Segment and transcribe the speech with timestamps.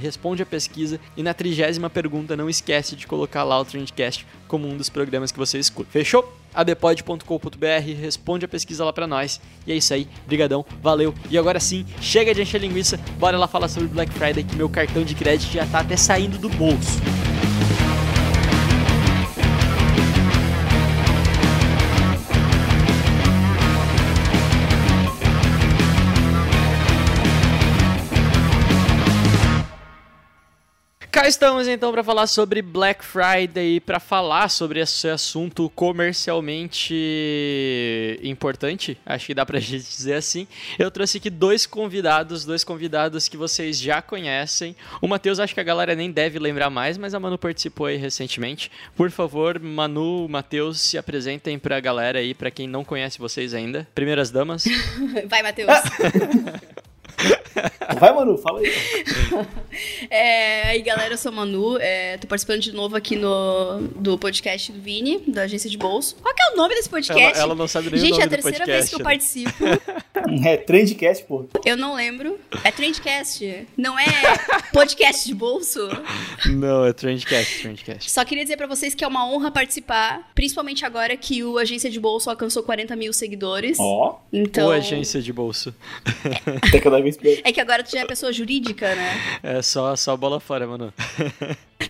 [0.00, 4.66] responde a pesquisa e na trigésima pergunta não esquece de colocar lá o Trendcast como
[4.66, 5.90] um dos programas que você escuta.
[5.90, 6.45] Fechou?
[6.56, 9.40] adepod.com.br, responde a pesquisa lá pra nós.
[9.66, 11.14] E é isso aí, brigadão, valeu.
[11.30, 14.68] E agora sim, chega de encher linguiça, bora lá falar sobre Black Friday que meu
[14.68, 16.98] cartão de crédito já tá até saindo do bolso.
[31.16, 36.94] Cá estamos então para falar sobre Black Friday, para falar sobre esse assunto comercialmente
[38.22, 40.46] importante, acho que dá pra gente dizer assim.
[40.78, 44.76] Eu trouxe aqui dois convidados, dois convidados que vocês já conhecem.
[45.00, 47.96] O Matheus acho que a galera nem deve lembrar mais, mas a Manu participou aí
[47.96, 48.70] recentemente.
[48.94, 53.88] Por favor, Manu, Matheus, se apresentem pra galera aí, pra quem não conhece vocês ainda.
[53.94, 54.66] Primeiras damas.
[55.30, 55.70] Vai, Matheus.
[57.98, 58.72] Vai, Manu, fala aí.
[60.10, 61.78] É, aí, galera, eu sou a Manu.
[61.80, 66.16] É, tô participando de novo aqui no do podcast do Vini, da agência de bolso.
[66.22, 67.22] Qual que é o nome desse podcast?
[67.22, 68.98] Ela, ela não sabe nem Gente, o nome é a terceira podcast, vez que eu
[68.98, 69.04] né?
[69.04, 69.64] participo.
[70.46, 71.46] É Trendcast, pô.
[71.64, 72.38] Eu não lembro.
[72.64, 73.66] É Trendcast.
[73.76, 74.04] Não é
[74.72, 75.88] podcast de bolso.
[76.46, 78.10] Não, é Trendcast, Trendcast.
[78.10, 81.88] Só queria dizer pra vocês que é uma honra participar, principalmente agora que o Agência
[81.90, 83.78] de Bolso alcançou 40 mil seguidores.
[83.80, 84.66] Ó, Então.
[84.66, 85.74] Ou agência de bolso.
[86.66, 87.00] até cada
[87.44, 89.12] É que agora tu já é pessoa jurídica, né?
[89.42, 90.92] É só, só bola fora, mano.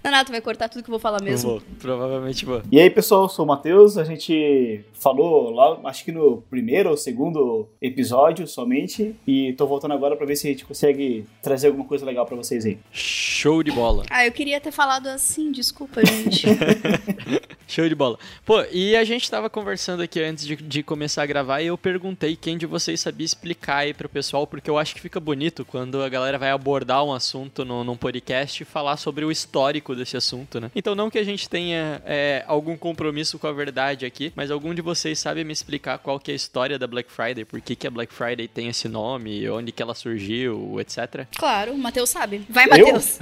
[0.02, 1.50] Não, não, tu vai cortar tudo que eu vou falar mesmo.
[1.50, 2.62] vou, provavelmente vou.
[2.70, 3.96] E aí, pessoal, eu sou o Matheus.
[3.96, 9.14] A gente falou lá, acho que no primeiro ou segundo episódio somente.
[9.26, 12.36] E tô voltando agora pra ver se a gente consegue trazer alguma coisa legal pra
[12.36, 12.78] vocês aí.
[12.92, 14.04] Show de bola.
[14.10, 16.46] Ah, eu queria ter falado assim, desculpa, gente.
[17.68, 18.18] Show de bola.
[18.44, 21.76] Pô, e a gente tava conversando aqui antes de, de começar a gravar e eu
[21.76, 25.64] perguntei quem de vocês sabia explicar aí pro pessoal, porque eu acho que fica bonito
[25.64, 29.94] quando a galera vai abordar um assunto no, num podcast e falar sobre o histórico
[29.94, 30.68] desse assunto, né?
[30.74, 34.74] Então, não que a gente tenha é, algum compromisso com a verdade aqui, mas algum
[34.74, 37.76] de vocês sabe me explicar qual que é a história da Black Friday, por que,
[37.76, 41.24] que a Black Friday tem esse nome, onde que ela surgiu, etc.
[41.36, 42.44] claro, o Matheus sabe.
[42.48, 43.20] Vai, Matheus.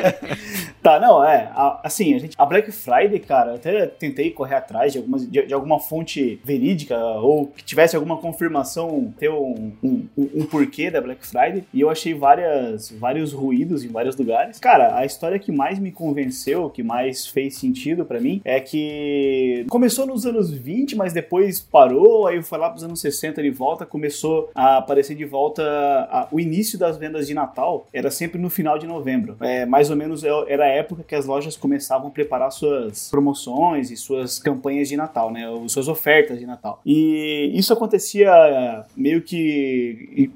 [0.88, 1.50] Tá, não, é.
[1.54, 5.44] a- assim, a, gente, a Black Friday, cara, até tentei correr atrás de, algumas, de,
[5.46, 10.90] de alguma fonte verídica ou que tivesse alguma confirmação, ter um, um, um- um porquê
[10.90, 11.64] da Black Friday.
[11.74, 14.58] E eu achei várias, vários ruídos em vários lugares.
[14.58, 19.66] Cara, a história que mais me convenceu, que mais fez sentido pra mim, é que
[19.68, 23.84] começou nos anos 20, mas depois parou, aí foi lá pros anos 60 de volta,
[23.84, 25.62] começou a aparecer de volta
[26.10, 29.36] a- o início das vendas de Natal, era sempre no final de novembro.
[29.40, 33.10] É, mais ou menos é- era a época que as lojas começavam a preparar suas
[33.10, 36.80] promoções e suas campanhas de Natal, né, ou suas ofertas de Natal.
[36.84, 40.30] E isso acontecia meio que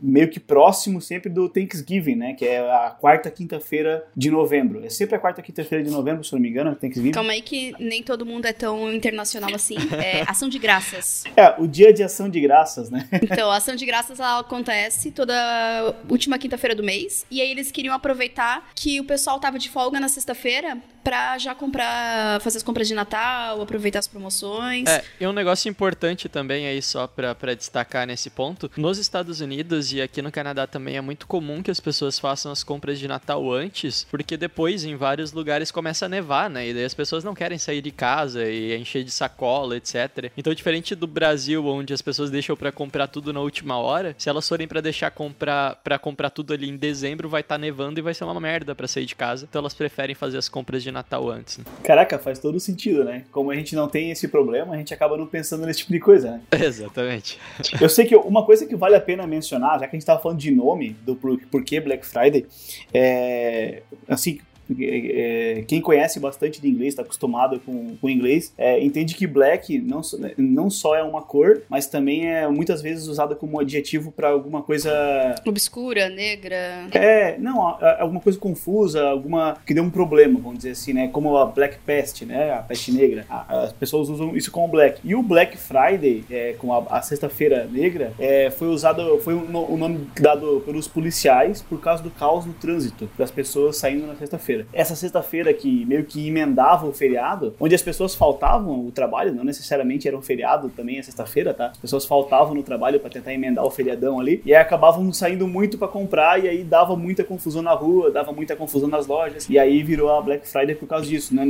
[0.00, 4.84] meio que próximo sempre do Thanksgiving, né, que é a quarta quinta-feira de novembro.
[4.84, 7.12] É sempre a quarta quinta-feira de novembro, se não me engano, Thanksgiving.
[7.12, 9.76] Calma aí que nem todo mundo é tão internacional assim.
[10.02, 11.24] É ação de graças.
[11.36, 13.08] É, o dia de ação de graças, né?
[13.30, 17.26] Então, a ação de graças ela acontece toda última quinta-feira do mês.
[17.30, 21.54] E aí eles queriam aproveitar que o pessoal tava de folga na sexta-feira pra já
[21.54, 24.86] comprar, fazer as compras de Natal, aproveitar as promoções.
[24.88, 29.40] É, e um negócio importante também aí, só pra, pra destacar nesse ponto, nos Estados
[29.40, 32.98] Unidos e aqui no Canadá também é muito comum que as pessoas façam as compras
[32.98, 36.68] de Natal antes, porque depois em vários lugares começa a nevar, né?
[36.68, 40.30] E daí as pessoas não querem sair de casa e encher de sacola, etc.
[40.36, 44.28] Então, diferente do Brasil, onde as pessoas deixam pra comprar tudo na última hora, se
[44.28, 48.02] elas forem pra deixar comprar para comprar tudo ali em dezembro, vai estar nevando e
[48.02, 49.47] vai ser uma merda pra sair de casa.
[49.48, 51.58] Então elas preferem fazer as compras de Natal antes.
[51.58, 51.64] Né?
[51.82, 53.24] Caraca, faz todo sentido, né?
[53.32, 56.00] Como a gente não tem esse problema, a gente acaba não pensando nesse tipo de
[56.00, 56.42] coisa, né?
[56.64, 57.38] Exatamente.
[57.80, 60.20] Eu sei que uma coisa que vale a pena mencionar, já que a gente tava
[60.20, 62.46] falando de nome, do por- porquê Black Friday,
[62.92, 63.82] é.
[64.06, 64.40] Assim.
[64.80, 69.78] É, quem conhece bastante de inglês, está acostumado com, com inglês, é, entende que black
[69.78, 74.10] não, só- não só é uma cor, mas também é muitas vezes usada como adjetivo
[74.12, 76.88] para alguma coisa Obscura, negra.
[76.92, 77.62] é, não,
[77.98, 81.08] alguma coisa confusa, alguma que deu um problema, vamos dizer assim, né?
[81.08, 82.52] Como a Black Pest, né?
[82.52, 83.24] A peste negra.
[83.28, 85.00] As pessoas usam isso como Black.
[85.04, 89.40] E o Black Friday, é, com a, a Sexta-feira Negra, é, foi usado, foi o
[89.40, 94.06] no- o nome dado pelos policiais por causa do caos no trânsito das pessoas saindo
[94.06, 94.57] na sexta-feira.
[94.72, 99.44] Essa sexta-feira que meio que emendava o feriado, onde as pessoas faltavam o trabalho, não
[99.44, 101.66] necessariamente era um feriado também a sexta-feira, tá?
[101.66, 105.46] As pessoas faltavam no trabalho para tentar emendar o feriadão ali e aí acabavam saindo
[105.46, 109.48] muito para comprar e aí dava muita confusão na rua, dava muita confusão nas lojas
[109.48, 111.34] e aí virou a Black Friday por causa disso.
[111.34, 111.44] Não,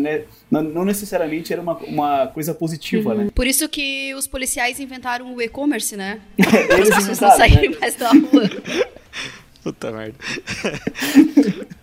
[0.51, 3.31] não, não necessariamente era uma, uma coisa positiva, né?
[3.35, 6.21] Por isso que os policiais inventaram o e-commerce, né?
[6.39, 7.37] Eles As pessoas não né?
[7.37, 8.51] saírem mais da rua.
[9.63, 10.19] Puta merda.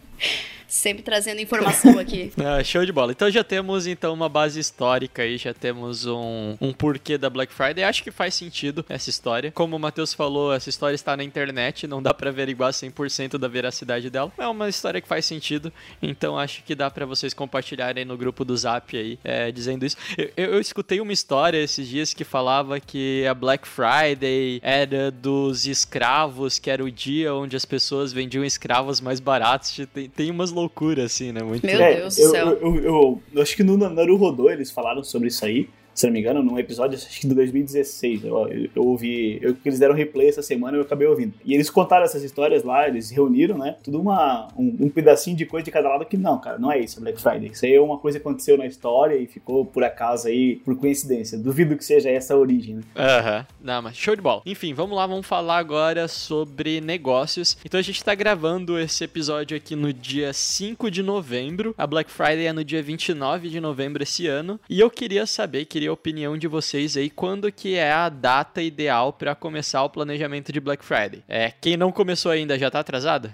[0.76, 2.34] Sempre trazendo informação aqui.
[2.38, 3.14] Ah, show de bola.
[3.14, 7.54] Então já temos então uma base histórica aí, já temos um, um porquê da Black
[7.54, 7.84] Friday.
[7.84, 9.52] Acho que faz sentido essa história.
[9.52, 13.48] Como o Matheus falou, essa história está na internet, não dá pra averiguar 100% da
[13.48, 14.32] veracidade dela.
[14.38, 18.44] É uma história que faz sentido, então acho que dá pra vocês compartilharem no grupo
[18.44, 19.96] do Zap aí, é, dizendo isso.
[20.18, 25.10] Eu, eu- eu escutei uma história esses dias que falava que a Black Friday era
[25.10, 29.80] dos escravos, que era o dia onde as pessoas vendiam escravos mais baratos.
[29.94, 31.42] Tem, tem umas loucuras loucura, assim, né?
[31.42, 32.48] Muito Meu É, Deus do eu, céu.
[32.50, 35.70] Eu, eu, eu- eu acho que no Naru Rodô eles falaram sobre isso aí.
[35.96, 38.26] Se não me engano, num episódio, acho que de 2016.
[38.26, 39.40] Eu, eu, eu ouvi.
[39.42, 41.34] Eu, eles deram replay essa semana e eu acabei ouvindo.
[41.46, 43.78] E eles contaram essas histórias lá, eles reuniram, né?
[43.82, 46.80] Tudo uma, um, um pedacinho de coisa de cada lado que não, cara, não é
[46.80, 47.50] isso, Black Friday.
[47.52, 50.76] Isso aí é uma coisa que aconteceu na história e ficou por acaso aí, por
[50.76, 51.38] coincidência.
[51.38, 52.82] Duvido que seja essa a origem, né?
[52.96, 53.48] Aham.
[53.62, 54.42] Não, mas show de bola.
[54.46, 57.58] Enfim, vamos lá, vamos falar agora sobre negócios.
[57.64, 61.74] Então a gente tá gravando esse episódio aqui no dia 5 de novembro.
[61.78, 64.60] A Black Friday é no dia 29 de novembro esse ano.
[64.70, 68.62] E eu queria saber, queria a opinião de vocês aí, quando que é a data
[68.62, 71.24] ideal pra começar o planejamento de Black Friday.
[71.28, 73.34] É, quem não começou ainda já tá atrasado?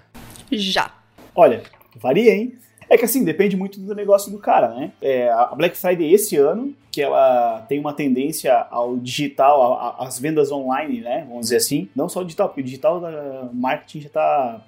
[0.50, 0.92] Já.
[1.34, 1.62] Olha,
[1.96, 2.54] varia, hein?
[2.90, 4.92] É que assim, depende muito do negócio do cara, né?
[5.00, 10.06] É, a Black Friday esse ano, que ela tem uma tendência ao digital, a- a-
[10.06, 11.24] às vendas online, né?
[11.26, 11.88] Vamos dizer assim.
[11.96, 14.60] Não só o digital, porque o digital da marketing já tá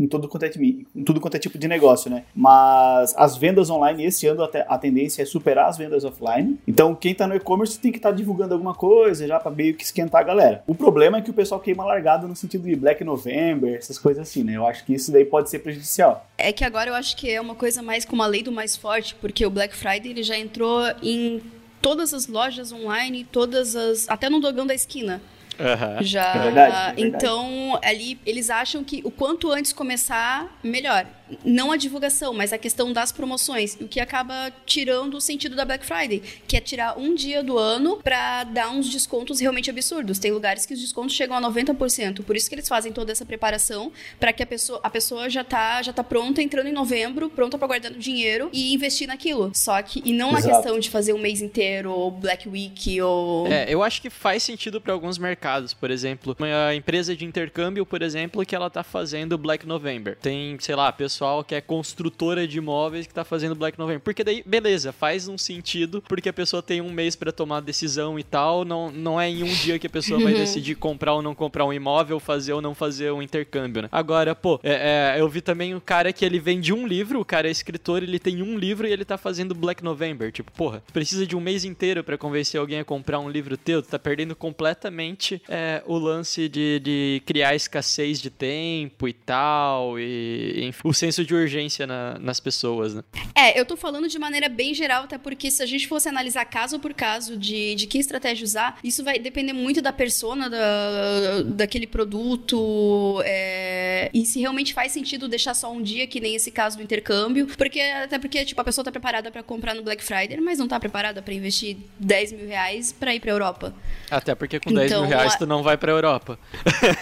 [0.00, 2.24] em, todo quanto é, em tudo quanto é tipo de negócio, né?
[2.34, 6.58] Mas as vendas online esse ano até a tendência é superar as vendas offline.
[6.66, 9.84] Então quem tá no e-commerce tem que estar divulgando alguma coisa já para meio que
[9.84, 10.62] esquentar a galera.
[10.66, 14.22] O problema é que o pessoal queima largada no sentido de Black November, essas coisas
[14.22, 14.56] assim, né?
[14.56, 16.26] Eu acho que isso daí pode ser prejudicial.
[16.38, 18.76] É que agora eu acho que é uma coisa mais como a lei do mais
[18.76, 21.40] forte, porque o Black Friday ele já entrou em
[21.80, 24.08] todas as lojas online, todas as.
[24.08, 25.20] até no dogão da esquina.
[25.60, 26.02] Aham.
[26.02, 26.34] Já.
[26.34, 27.02] É verdade, é verdade.
[27.02, 31.06] Então, ali eles acham que o quanto antes começar, melhor.
[31.44, 33.76] Não a divulgação, mas a questão das promoções.
[33.80, 37.56] O que acaba tirando o sentido da Black Friday, que é tirar um dia do
[37.56, 40.18] ano pra dar uns descontos realmente absurdos.
[40.18, 42.24] Tem lugares que os descontos chegam a 90%.
[42.24, 45.44] Por isso que eles fazem toda essa preparação para que a pessoa, a pessoa já
[45.44, 49.52] tá, já tá pronta entrando em novembro, pronta pra guardar dinheiro e investir naquilo.
[49.54, 50.54] Só que e não na Exato.
[50.56, 54.42] questão de fazer um mês inteiro ou Black Week ou É, eu acho que faz
[54.42, 55.40] sentido para alguns mercados,
[55.78, 60.16] por exemplo, uma empresa de intercâmbio, por exemplo, que ela tá fazendo Black November.
[60.20, 64.00] Tem, sei lá, pessoal que é construtora de imóveis que tá fazendo Black November.
[64.00, 68.18] Porque daí, beleza, faz um sentido, porque a pessoa tem um mês para tomar decisão
[68.18, 71.22] e tal, não, não é em um dia que a pessoa vai decidir comprar ou
[71.22, 73.88] não comprar um imóvel, fazer ou não fazer um intercâmbio, né?
[73.92, 77.24] Agora, pô, é, é, eu vi também um cara que ele vende um livro, o
[77.24, 80.30] cara é escritor, ele tem um livro e ele tá fazendo Black November.
[80.32, 83.56] Tipo, porra, tu precisa de um mês inteiro para convencer alguém a comprar um livro
[83.56, 89.12] teu, tu tá perdendo completamente é, o lance de, de criar escassez de tempo e
[89.12, 93.02] tal, e enfim, o senso de urgência na- nas pessoas, né?
[93.34, 96.44] É, eu tô falando de maneira bem geral, até porque se a gente fosse analisar
[96.44, 101.42] caso por caso de, de que estratégia usar, isso vai depender muito da persona da,
[101.44, 106.50] daquele produto é, e se realmente faz sentido deixar só um dia, que nem esse
[106.50, 110.02] caso do intercâmbio, porque até porque, tipo, a pessoa tá preparada pra comprar no Black
[110.02, 113.74] Friday, mas não tá preparada pra investir 10 mil reais pra ir pra Europa.
[114.10, 116.38] Até porque com 10 Então, mil reais tu não vai pra Europa.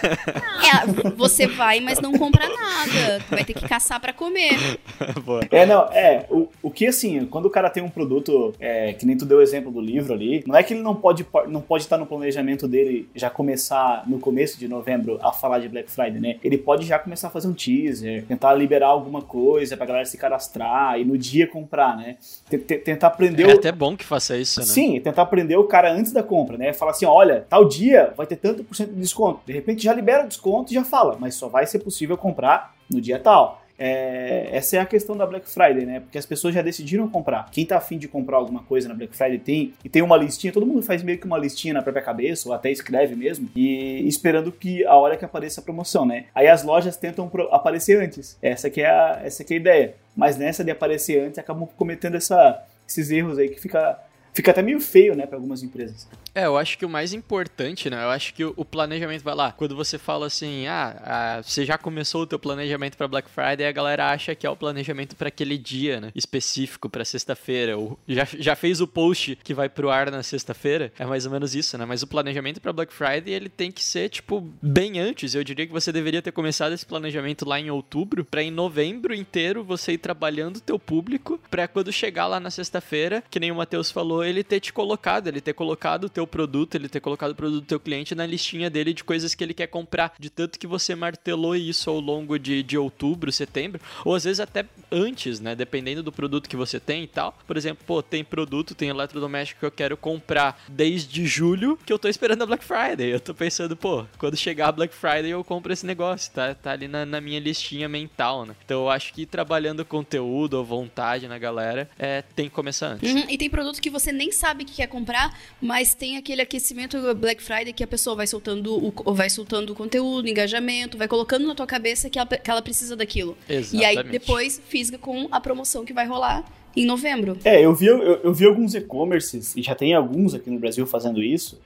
[0.69, 3.19] É, você vai, mas não compra nada.
[3.27, 4.51] Tu vai ter que caçar pra comer.
[5.25, 5.41] Boa.
[5.49, 6.25] É, não, é.
[6.29, 9.39] O, o que assim, quando o cara tem um produto, é, que nem tu deu
[9.39, 12.05] o exemplo do livro ali, não é que ele não pode não pode estar no
[12.05, 16.35] planejamento dele já começar no começo de novembro a falar de Black Friday, né?
[16.43, 20.17] Ele pode já começar a fazer um teaser, tentar liberar alguma coisa pra galera se
[20.17, 22.17] cadastrar e no dia comprar, né?
[22.49, 24.65] T- t- Tentar aprender É o- até bom que faça isso, né?
[24.67, 26.73] Sim, tentar prender o cara antes da compra, né?
[26.73, 29.41] Falar assim, olha, tal dia vai ter tanto por cento de desconto.
[29.45, 32.75] De repente já libera o desconto e já fala, mas só vai ser possível comprar
[32.89, 33.61] no dia tal.
[33.81, 36.01] É, essa é a questão da Black Friday, né?
[36.01, 37.49] Porque as pessoas já decidiram comprar.
[37.49, 40.51] Quem tá afim de comprar alguma coisa na Black Friday tem, e tem uma listinha,
[40.51, 44.05] todo mundo faz meio que uma listinha na própria cabeça, ou até escreve mesmo, e
[44.05, 46.25] esperando que a hora que apareça a promoção, né?
[46.35, 48.37] Aí as lojas tentam aparecer antes.
[48.41, 49.95] Essa que é a, essa que é a ideia.
[50.13, 53.97] Mas nessa de aparecer antes, acabam cometendo essa, esses erros aí que fica,
[54.33, 56.07] fica até meio feio, né, para algumas empresas.
[56.33, 58.03] É, eu acho que o mais importante, né?
[58.03, 59.51] Eu acho que o, planejamento vai lá.
[59.51, 63.65] Quando você fala assim, ah, ah, você já começou o teu planejamento pra Black Friday,
[63.65, 66.11] a galera acha que é o planejamento pra aquele dia, né?
[66.15, 67.77] Específico pra sexta-feira.
[67.77, 70.93] Ou já, já fez o post que vai pro ar na sexta-feira.
[70.97, 71.85] É mais ou menos isso, né?
[71.85, 75.33] Mas o planejamento pra Black Friday, ele tem que ser, tipo, bem antes.
[75.35, 79.13] Eu diria que você deveria ter começado esse planejamento lá em outubro, pra em novembro
[79.13, 83.51] inteiro você ir trabalhando o teu público, pra quando chegar lá na sexta-feira, que nem
[83.51, 86.99] o Matheus falou, ele ter te colocado, ele ter colocado o teu produto, ele ter
[86.99, 90.13] colocado o produto do teu cliente na listinha dele de coisas que ele quer comprar,
[90.19, 94.39] de tanto que você martelou isso ao longo de, de outubro, setembro, ou às vezes
[94.39, 97.37] até antes, né, dependendo do produto que você tem e tal.
[97.45, 101.99] Por exemplo, pô, tem produto, tem eletrodoméstico que eu quero comprar desde julho, que eu
[101.99, 103.11] tô esperando a Black Friday.
[103.11, 106.71] Eu tô pensando, pô, quando chegar a Black Friday eu compro esse negócio, tá, tá
[106.71, 108.55] ali na, na minha listinha mental, né.
[108.65, 113.11] Então eu acho que trabalhando conteúdo ou vontade na galera, é, tem que começar antes.
[113.11, 116.17] Uhum, E tem produto que você você nem sabe o que quer comprar, mas tem
[116.17, 120.97] aquele aquecimento Black Friday que a pessoa vai soltando o, vai soltando o conteúdo, engajamento,
[120.97, 123.37] vai colocando na tua cabeça que ela, que ela precisa daquilo.
[123.47, 123.75] Exatamente.
[123.77, 126.43] E aí depois fisga com a promoção que vai rolar
[126.75, 127.37] em novembro.
[127.43, 130.85] É, eu vi, eu, eu vi alguns e-commerces, e já tem alguns aqui no Brasil
[130.85, 131.59] fazendo isso.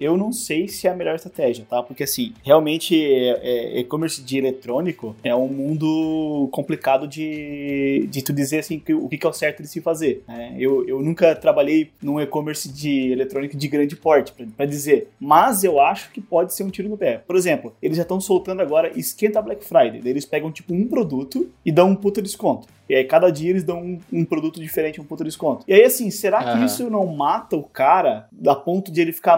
[0.00, 1.82] Eu não sei se é a melhor estratégia, tá?
[1.82, 8.32] Porque, assim, realmente, é, é, e-commerce de eletrônico é um mundo complicado de, de tu
[8.32, 10.22] dizer, assim, que, o que é o certo de se fazer.
[10.26, 10.56] Né?
[10.58, 15.10] Eu, eu nunca trabalhei num e-commerce de eletrônico de grande porte, para dizer.
[15.20, 17.22] Mas eu acho que pode ser um tiro no pé.
[17.26, 20.00] Por exemplo, eles já estão soltando agora Esquenta Black Friday.
[20.04, 22.66] Eles pegam, tipo, um produto e dão um puta desconto.
[22.88, 25.62] E aí, cada dia eles dão um, um produto diferente, um puta desconto.
[25.68, 29.36] E aí, assim, será que isso não mata o cara a ponto de ele ficar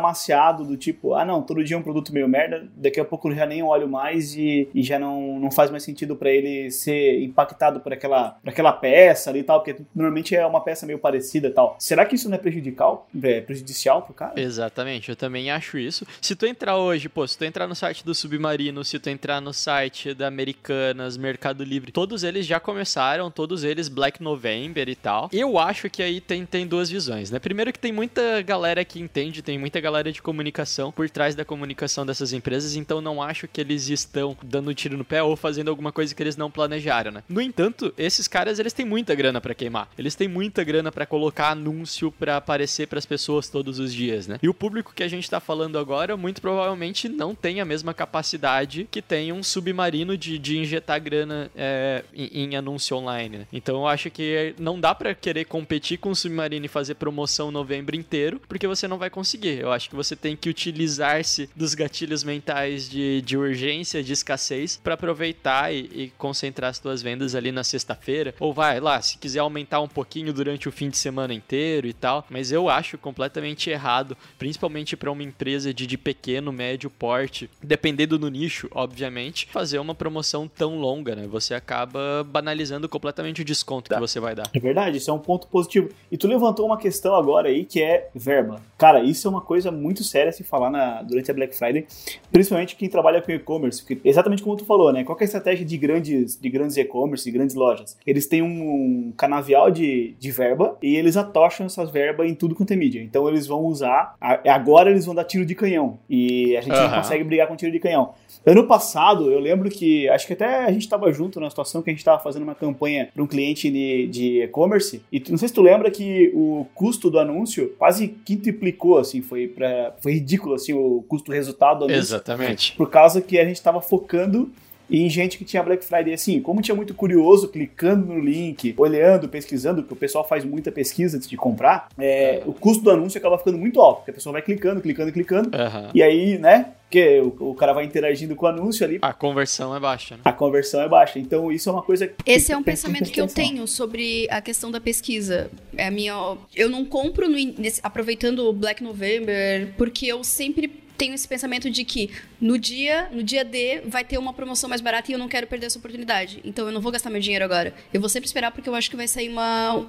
[0.65, 3.47] do tipo, ah, não, todo dia é um produto meio merda, daqui a pouco já
[3.47, 7.81] nem olho mais e, e já não, não faz mais sentido pra ele ser impactado
[7.81, 11.49] por aquela, por aquela peça ali e tal, porque normalmente é uma peça meio parecida
[11.49, 11.77] e tal.
[11.79, 14.41] Será que isso não é prejudicial, é prejudicial pro cara?
[14.41, 16.07] Exatamente, eu também acho isso.
[16.21, 19.41] Se tu entrar hoje, pô, se tu entrar no site do Submarino, se tu entrar
[19.41, 24.95] no site da Americanas, Mercado Livre, todos eles já começaram, todos eles Black November e
[24.95, 25.29] tal.
[25.33, 27.39] Eu acho que aí tem, tem duas visões, né?
[27.39, 31.45] Primeiro que tem muita galera que entende, tem muita galera de comunicação por trás da
[31.45, 35.37] comunicação dessas empresas, então não acho que eles estão dando um tiro no pé ou
[35.37, 37.23] fazendo alguma coisa que eles não planejaram, né?
[37.29, 39.89] No entanto, esses caras, eles têm muita grana pra queimar.
[39.99, 44.39] Eles têm muita grana pra colocar anúncio pra aparecer pras pessoas todos os dias, né?
[44.43, 47.93] E o público que a gente tá falando agora, muito provavelmente não tem a mesma
[47.95, 53.47] capacidade que tem um submarino de, de injetar grana é, em, em anúncio online, né?
[53.53, 57.51] Então eu acho que não dá pra querer competir com o submarino e fazer promoção
[57.51, 59.59] novembro inteiro, porque você não vai conseguir.
[59.59, 64.81] Eu acho que você tem que utilizar-se dos gatilhos mentais de, de urgência, de escassez,
[64.83, 68.35] pra aproveitar e, e concentrar as tuas vendas ali na sexta-feira.
[68.41, 71.93] Ou vai lá, se quiser aumentar um pouquinho durante o fim de semana inteiro e
[71.93, 72.25] tal.
[72.31, 78.19] Mas eu acho completamente errado, principalmente pra uma empresa de, de pequeno, médio porte, dependendo
[78.19, 81.27] do nicho, obviamente, fazer uma promoção tão longa, né?
[81.27, 84.49] Você acaba banalizando completamente o desconto que você vai dar.
[84.53, 85.89] É verdade, isso é um ponto positivo.
[86.11, 88.61] E tu levantou uma questão agora aí que é verba.
[88.79, 91.87] Cara, isso é uma coisa muito séria a se falar na, durante a Black Friday,
[92.31, 93.83] principalmente quem trabalha com e-commerce.
[93.83, 95.05] porque Exatamente como tu falou, né?
[95.05, 97.97] Qual é a estratégia de grandes, de grandes e-commerce, de grandes lojas?
[98.07, 102.73] Eles têm um canavial de, de verba e eles atocham essas verbas em tudo quanto
[102.73, 103.03] é mídia.
[103.03, 104.15] Então eles vão usar.
[104.21, 105.99] Agora eles vão dar tiro de canhão.
[106.09, 106.97] E a gente não Aham.
[106.99, 108.15] consegue brigar com tiro de canhão.
[108.45, 111.91] Ano passado, eu lembro que, acho que até a gente estava junto na situação que
[111.91, 115.55] a gente estava fazendo uma campanha para um cliente de e-commerce, e não sei se
[115.55, 120.73] tu lembra que o custo do anúncio quase quintuplicou, assim, foi, pra, foi ridículo, assim,
[120.73, 122.01] o custo-resultado do anúncio.
[122.01, 122.75] Exatamente.
[122.77, 124.51] Por causa que a gente estava focando
[124.91, 129.29] em gente que tinha Black Friday assim, como tinha muito curioso clicando no link, olhando,
[129.29, 133.19] pesquisando, porque o pessoal faz muita pesquisa antes de comprar, é, o custo do anúncio
[133.19, 135.91] acaba ficando muito alto, porque a pessoa vai clicando, clicando, clicando, Aham.
[135.95, 139.75] e aí, né, que o, o cara vai interagindo com o anúncio ali, A conversão
[139.77, 140.23] é baixa, né?
[140.25, 141.21] a conversão é baixa.
[141.21, 144.27] Então isso é uma coisa que Esse é um que pensamento que eu tenho sobre
[144.29, 145.49] a questão da pesquisa.
[145.77, 150.67] É a minha, eu não compro no nesse- aproveitando o Black November porque eu sempre
[151.01, 154.83] tenho esse pensamento de que no dia, no dia D vai ter uma promoção mais
[154.83, 156.41] barata e eu não quero perder essa oportunidade.
[156.45, 157.73] Então eu não vou gastar meu dinheiro agora.
[157.91, 159.87] Eu vou sempre esperar porque eu acho que vai sair uma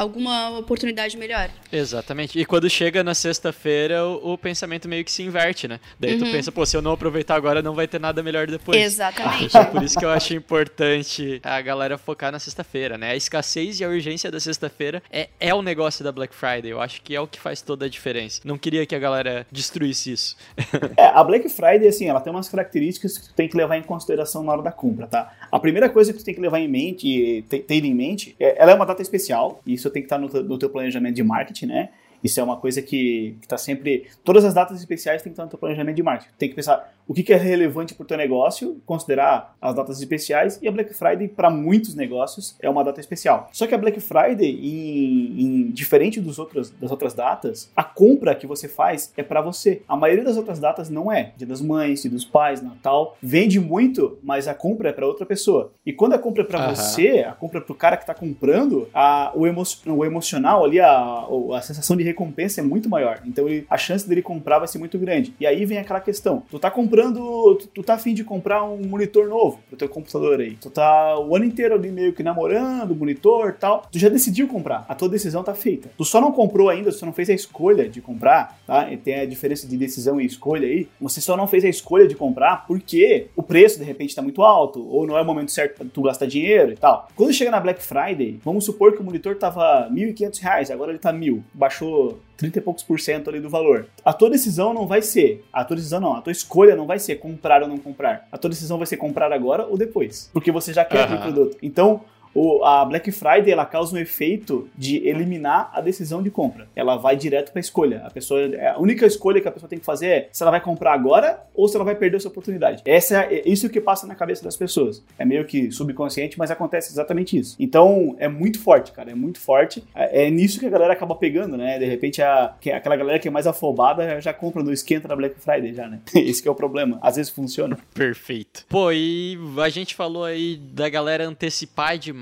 [0.00, 1.50] alguma oportunidade melhor.
[1.70, 2.38] Exatamente.
[2.38, 5.78] E quando chega na sexta-feira, o, o pensamento meio que se inverte, né?
[5.98, 8.80] Daí tu pensa, pô, se eu não aproveitar agora, não vai ter nada melhor depois.
[8.80, 9.44] Exatamente.
[9.46, 13.10] Então, por isso que eu acho importante a galera focar na sexta-feira, né?
[13.10, 16.70] A escassez e a urgência da sexta-feira é, é o negócio da Black Friday.
[16.70, 18.40] Eu acho que é o que faz toda a diferença.
[18.44, 20.36] Não queria que a galera destruísse isso.
[20.96, 23.82] É, a Black Friday, assim, ela tem umas características que tu tem que levar em
[23.82, 25.32] consideração na hora da compra, tá?
[25.50, 28.34] A primeira coisa que tu tem que levar em mente, e te- ter em mente,
[28.38, 31.22] é, ela é uma data especial, e tem que estar no, no teu planejamento de
[31.22, 31.90] marketing, né?
[32.22, 34.06] Isso é uma coisa que, que tá sempre.
[34.22, 36.32] Todas as datas especiais tem que estar no teu planejamento de marketing.
[36.38, 39.98] Tem que pensar o que, que é relevante para o teu negócio, considerar as datas
[39.98, 43.48] especiais, e a Black Friday, para muitos negócios, é uma data especial.
[43.52, 48.32] Só que a Black Friday, em, em- diferente dos outros, das outras datas, a compra
[48.36, 49.82] que você faz é para você.
[49.88, 51.32] A maioria das outras datas não é.
[51.36, 53.16] Dia das Mães, Dia dos Pais, Natal.
[53.20, 55.72] Vende muito, mas a compra é para outra pessoa.
[55.84, 56.74] E quando a compra é para Aham.
[56.76, 60.64] você, a compra é para o cara que está comprando, a, o, emo, o emocional
[60.64, 63.20] ali, a, a sensação de recompensa é muito maior.
[63.26, 65.34] Então ele- a chance dele comprar vai ser muito grande.
[65.40, 68.64] E aí vem aquela questão: tu tá comprando comprando, tu, tu tá afim de comprar
[68.64, 70.56] um monitor novo pro teu computador aí.
[70.56, 73.86] Tu tá o ano inteiro ali meio que namorando, monitor tal.
[73.90, 74.84] Tu já decidiu comprar.
[74.88, 75.90] A tua decisão tá feita.
[75.96, 78.92] Tu só não comprou ainda, tu só não fez a escolha de comprar, tá?
[78.92, 80.88] E tem a diferença de decisão e escolha aí.
[81.00, 84.42] Você só não fez a escolha de comprar porque o preço de repente tá muito
[84.42, 87.08] alto, ou não é o momento certo pra tu gastar dinheiro e tal.
[87.16, 90.98] Quando chega na Black Friday, vamos supor que o monitor tava R$ 1.500, agora ele
[90.98, 91.42] tá mil.
[91.54, 93.86] Baixou 30 e poucos por cento ali do valor.
[94.02, 96.98] A tua decisão não vai ser, a tua decisão não, a tua escolha não vai
[96.98, 98.26] ser comprar ou não comprar.
[98.32, 101.04] A tua decisão vai ser comprar agora ou depois, porque você já quer Aham.
[101.04, 101.58] aquele produto.
[101.62, 102.00] Então,
[102.34, 106.68] o, a Black Friday ela causa um efeito de eliminar a decisão de compra.
[106.76, 108.02] Ela vai direto para a escolha.
[108.06, 110.50] A pessoa, é, a única escolha que a pessoa tem que fazer é se ela
[110.50, 112.82] vai comprar agora ou se ela vai perder essa oportunidade.
[112.86, 115.02] Essa é, é isso que passa na cabeça das pessoas.
[115.18, 117.56] É meio que subconsciente, mas acontece exatamente isso.
[117.58, 119.10] Então é muito forte, cara.
[119.10, 119.82] É muito forte.
[119.94, 121.78] É, é nisso que a galera acaba pegando, né?
[121.78, 125.16] De repente a, que- aquela galera que é mais afobada já compra no esquenta da
[125.16, 126.00] Black Friday já, né?
[126.14, 126.98] Esse é o problema.
[127.02, 127.76] Às vezes funciona.
[127.94, 128.64] Perfeito.
[128.68, 132.19] Pô, e a gente falou aí da galera antecipar demais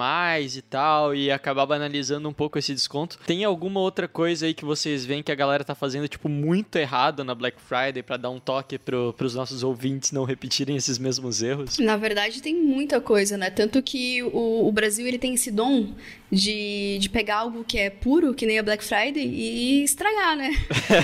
[0.57, 3.19] e tal, e acabar banalizando um pouco esse desconto.
[3.27, 6.77] Tem alguma outra coisa aí que vocês veem que a galera tá fazendo, tipo, muito
[6.77, 10.99] errado na Black Friday pra dar um toque pro, pros nossos ouvintes não repetirem esses
[10.99, 11.79] mesmos erros?
[11.79, 13.51] Na verdade, tem muita coisa, né?
[13.51, 15.89] Tanto que o, o Brasil ele tem esse dom
[16.31, 20.51] de, de pegar algo que é puro, que nem a Black Friday, e estragar, né?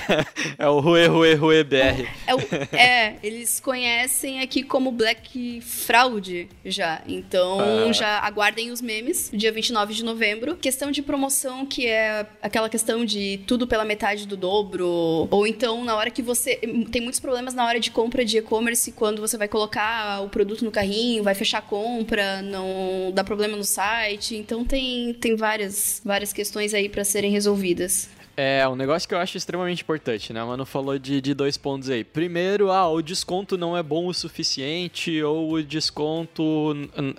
[0.58, 2.06] é o Rue, Rue, Rue BR.
[2.26, 7.02] É, o- é, eles conhecem aqui como Black Fraud já.
[7.06, 7.92] Então, Ah.
[7.92, 10.56] já aguardem os memes, dia 29 de novembro.
[10.56, 14.86] Questão de promoção, que é aquela questão de tudo pela metade do dobro.
[15.30, 16.56] Ou então, na hora que você.
[16.92, 20.64] Tem muitos problemas na hora de compra de e-commerce, quando você vai colocar o produto
[20.64, 24.36] no carrinho, vai fechar a compra, não dá problema no site.
[24.36, 28.08] Então, tem, tem várias, várias questões aí pra serem resolvidas.
[28.36, 30.42] É, um negócio que eu acho extremamente importante, né?
[30.42, 32.02] O Mano falou de, de dois pontos aí.
[32.02, 36.42] Primeiro, ah, o desconto não é bom o suficiente, ou o desconto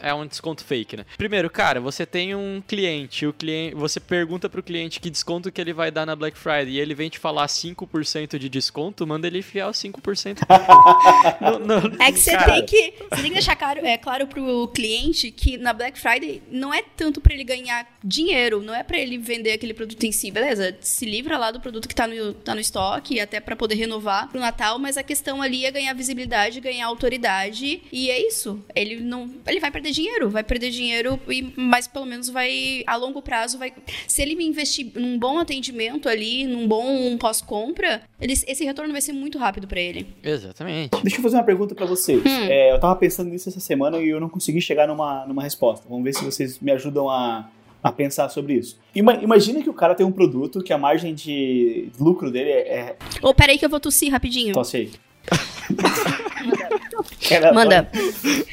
[0.01, 1.05] é um desconto fake, né?
[1.17, 5.61] Primeiro, cara, você tem um cliente, o cliente, você pergunta pro cliente que desconto que
[5.61, 9.27] ele vai dar na Black Friday, e ele vem te falar 5% de desconto, manda
[9.27, 10.39] ele enfiar os 5%.
[11.41, 14.27] no, no- É que você cara, tem que, você tem que deixar claro, é, claro
[14.27, 18.83] pro cliente que na Black Friday não é tanto pra ele ganhar dinheiro, não é
[18.83, 20.75] pra ele vender aquele produto em si, beleza?
[20.81, 24.29] Se livra lá do produto que tá no, tá no estoque, até pra poder renovar
[24.29, 28.59] pro Natal, mas a questão ali é ganhar visibilidade, ganhar autoridade, e é isso.
[28.75, 32.95] Ele não, ele vai perder dinheiro, vai perder dinheiro, e, mas pelo menos vai, a
[32.95, 33.73] longo prazo, vai.
[34.07, 39.13] Se ele me investir num bom atendimento ali, num bom pós-compra, esse retorno vai ser
[39.13, 40.07] muito rápido pra ele.
[40.23, 40.91] Exatamente.
[41.01, 42.23] Deixa eu fazer uma pergunta pra vocês.
[42.25, 45.85] É, eu tava pensando nisso essa semana e eu não consegui chegar numa, numa resposta.
[45.89, 47.49] Vamos ver se vocês me ajudam a,
[47.85, 48.79] a pensar sobre isso.
[48.95, 52.77] Ima- imagina que o cara tem um produto que a margem de lucro dele é.
[52.77, 54.53] é Ô, peraí que eu vou tossir rapidinho.
[54.53, 54.91] tosse aí.
[57.29, 57.89] Era- Manda.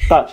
[0.07, 0.27] Tá.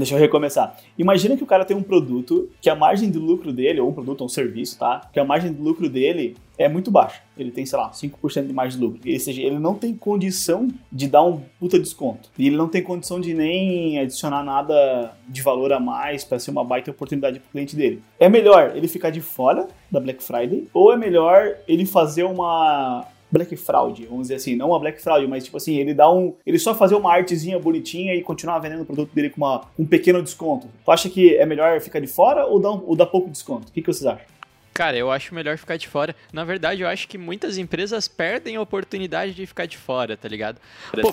[0.00, 0.78] Deixa eu recomeçar.
[0.96, 3.92] Imagina que o cara tem um produto que a margem de lucro dele, ou um
[3.92, 5.02] produto ou um serviço, tá?
[5.12, 7.20] Que a margem de lucro dele é muito baixa.
[7.36, 9.00] Ele tem, sei lá, 5% de margem de lucro.
[9.04, 12.30] Ou seja, ele não tem condição de dar um puta desconto.
[12.38, 16.50] E ele não tem condição de nem adicionar nada de valor a mais para ser
[16.50, 18.02] uma baita oportunidade pro cliente dele.
[18.18, 23.06] É melhor ele ficar de fora da Black Friday ou é melhor ele fazer uma
[23.30, 26.34] Black Fraud, vamos dizer assim, não uma Black Fraud, mas tipo assim, ele dá um,
[26.44, 29.86] ele só fazer uma artezinha bonitinha e continuar vendendo o produto dele com uma, um
[29.86, 30.66] pequeno desconto.
[30.84, 33.68] Tu acha que é melhor ficar de fora ou dar, ou dar pouco desconto?
[33.68, 34.26] O que, que vocês acham?
[34.80, 36.16] Cara, eu acho melhor ficar de fora.
[36.32, 40.26] Na verdade, eu acho que muitas empresas perdem a oportunidade de ficar de fora, tá
[40.26, 40.58] ligado?
[40.90, 41.12] Pô,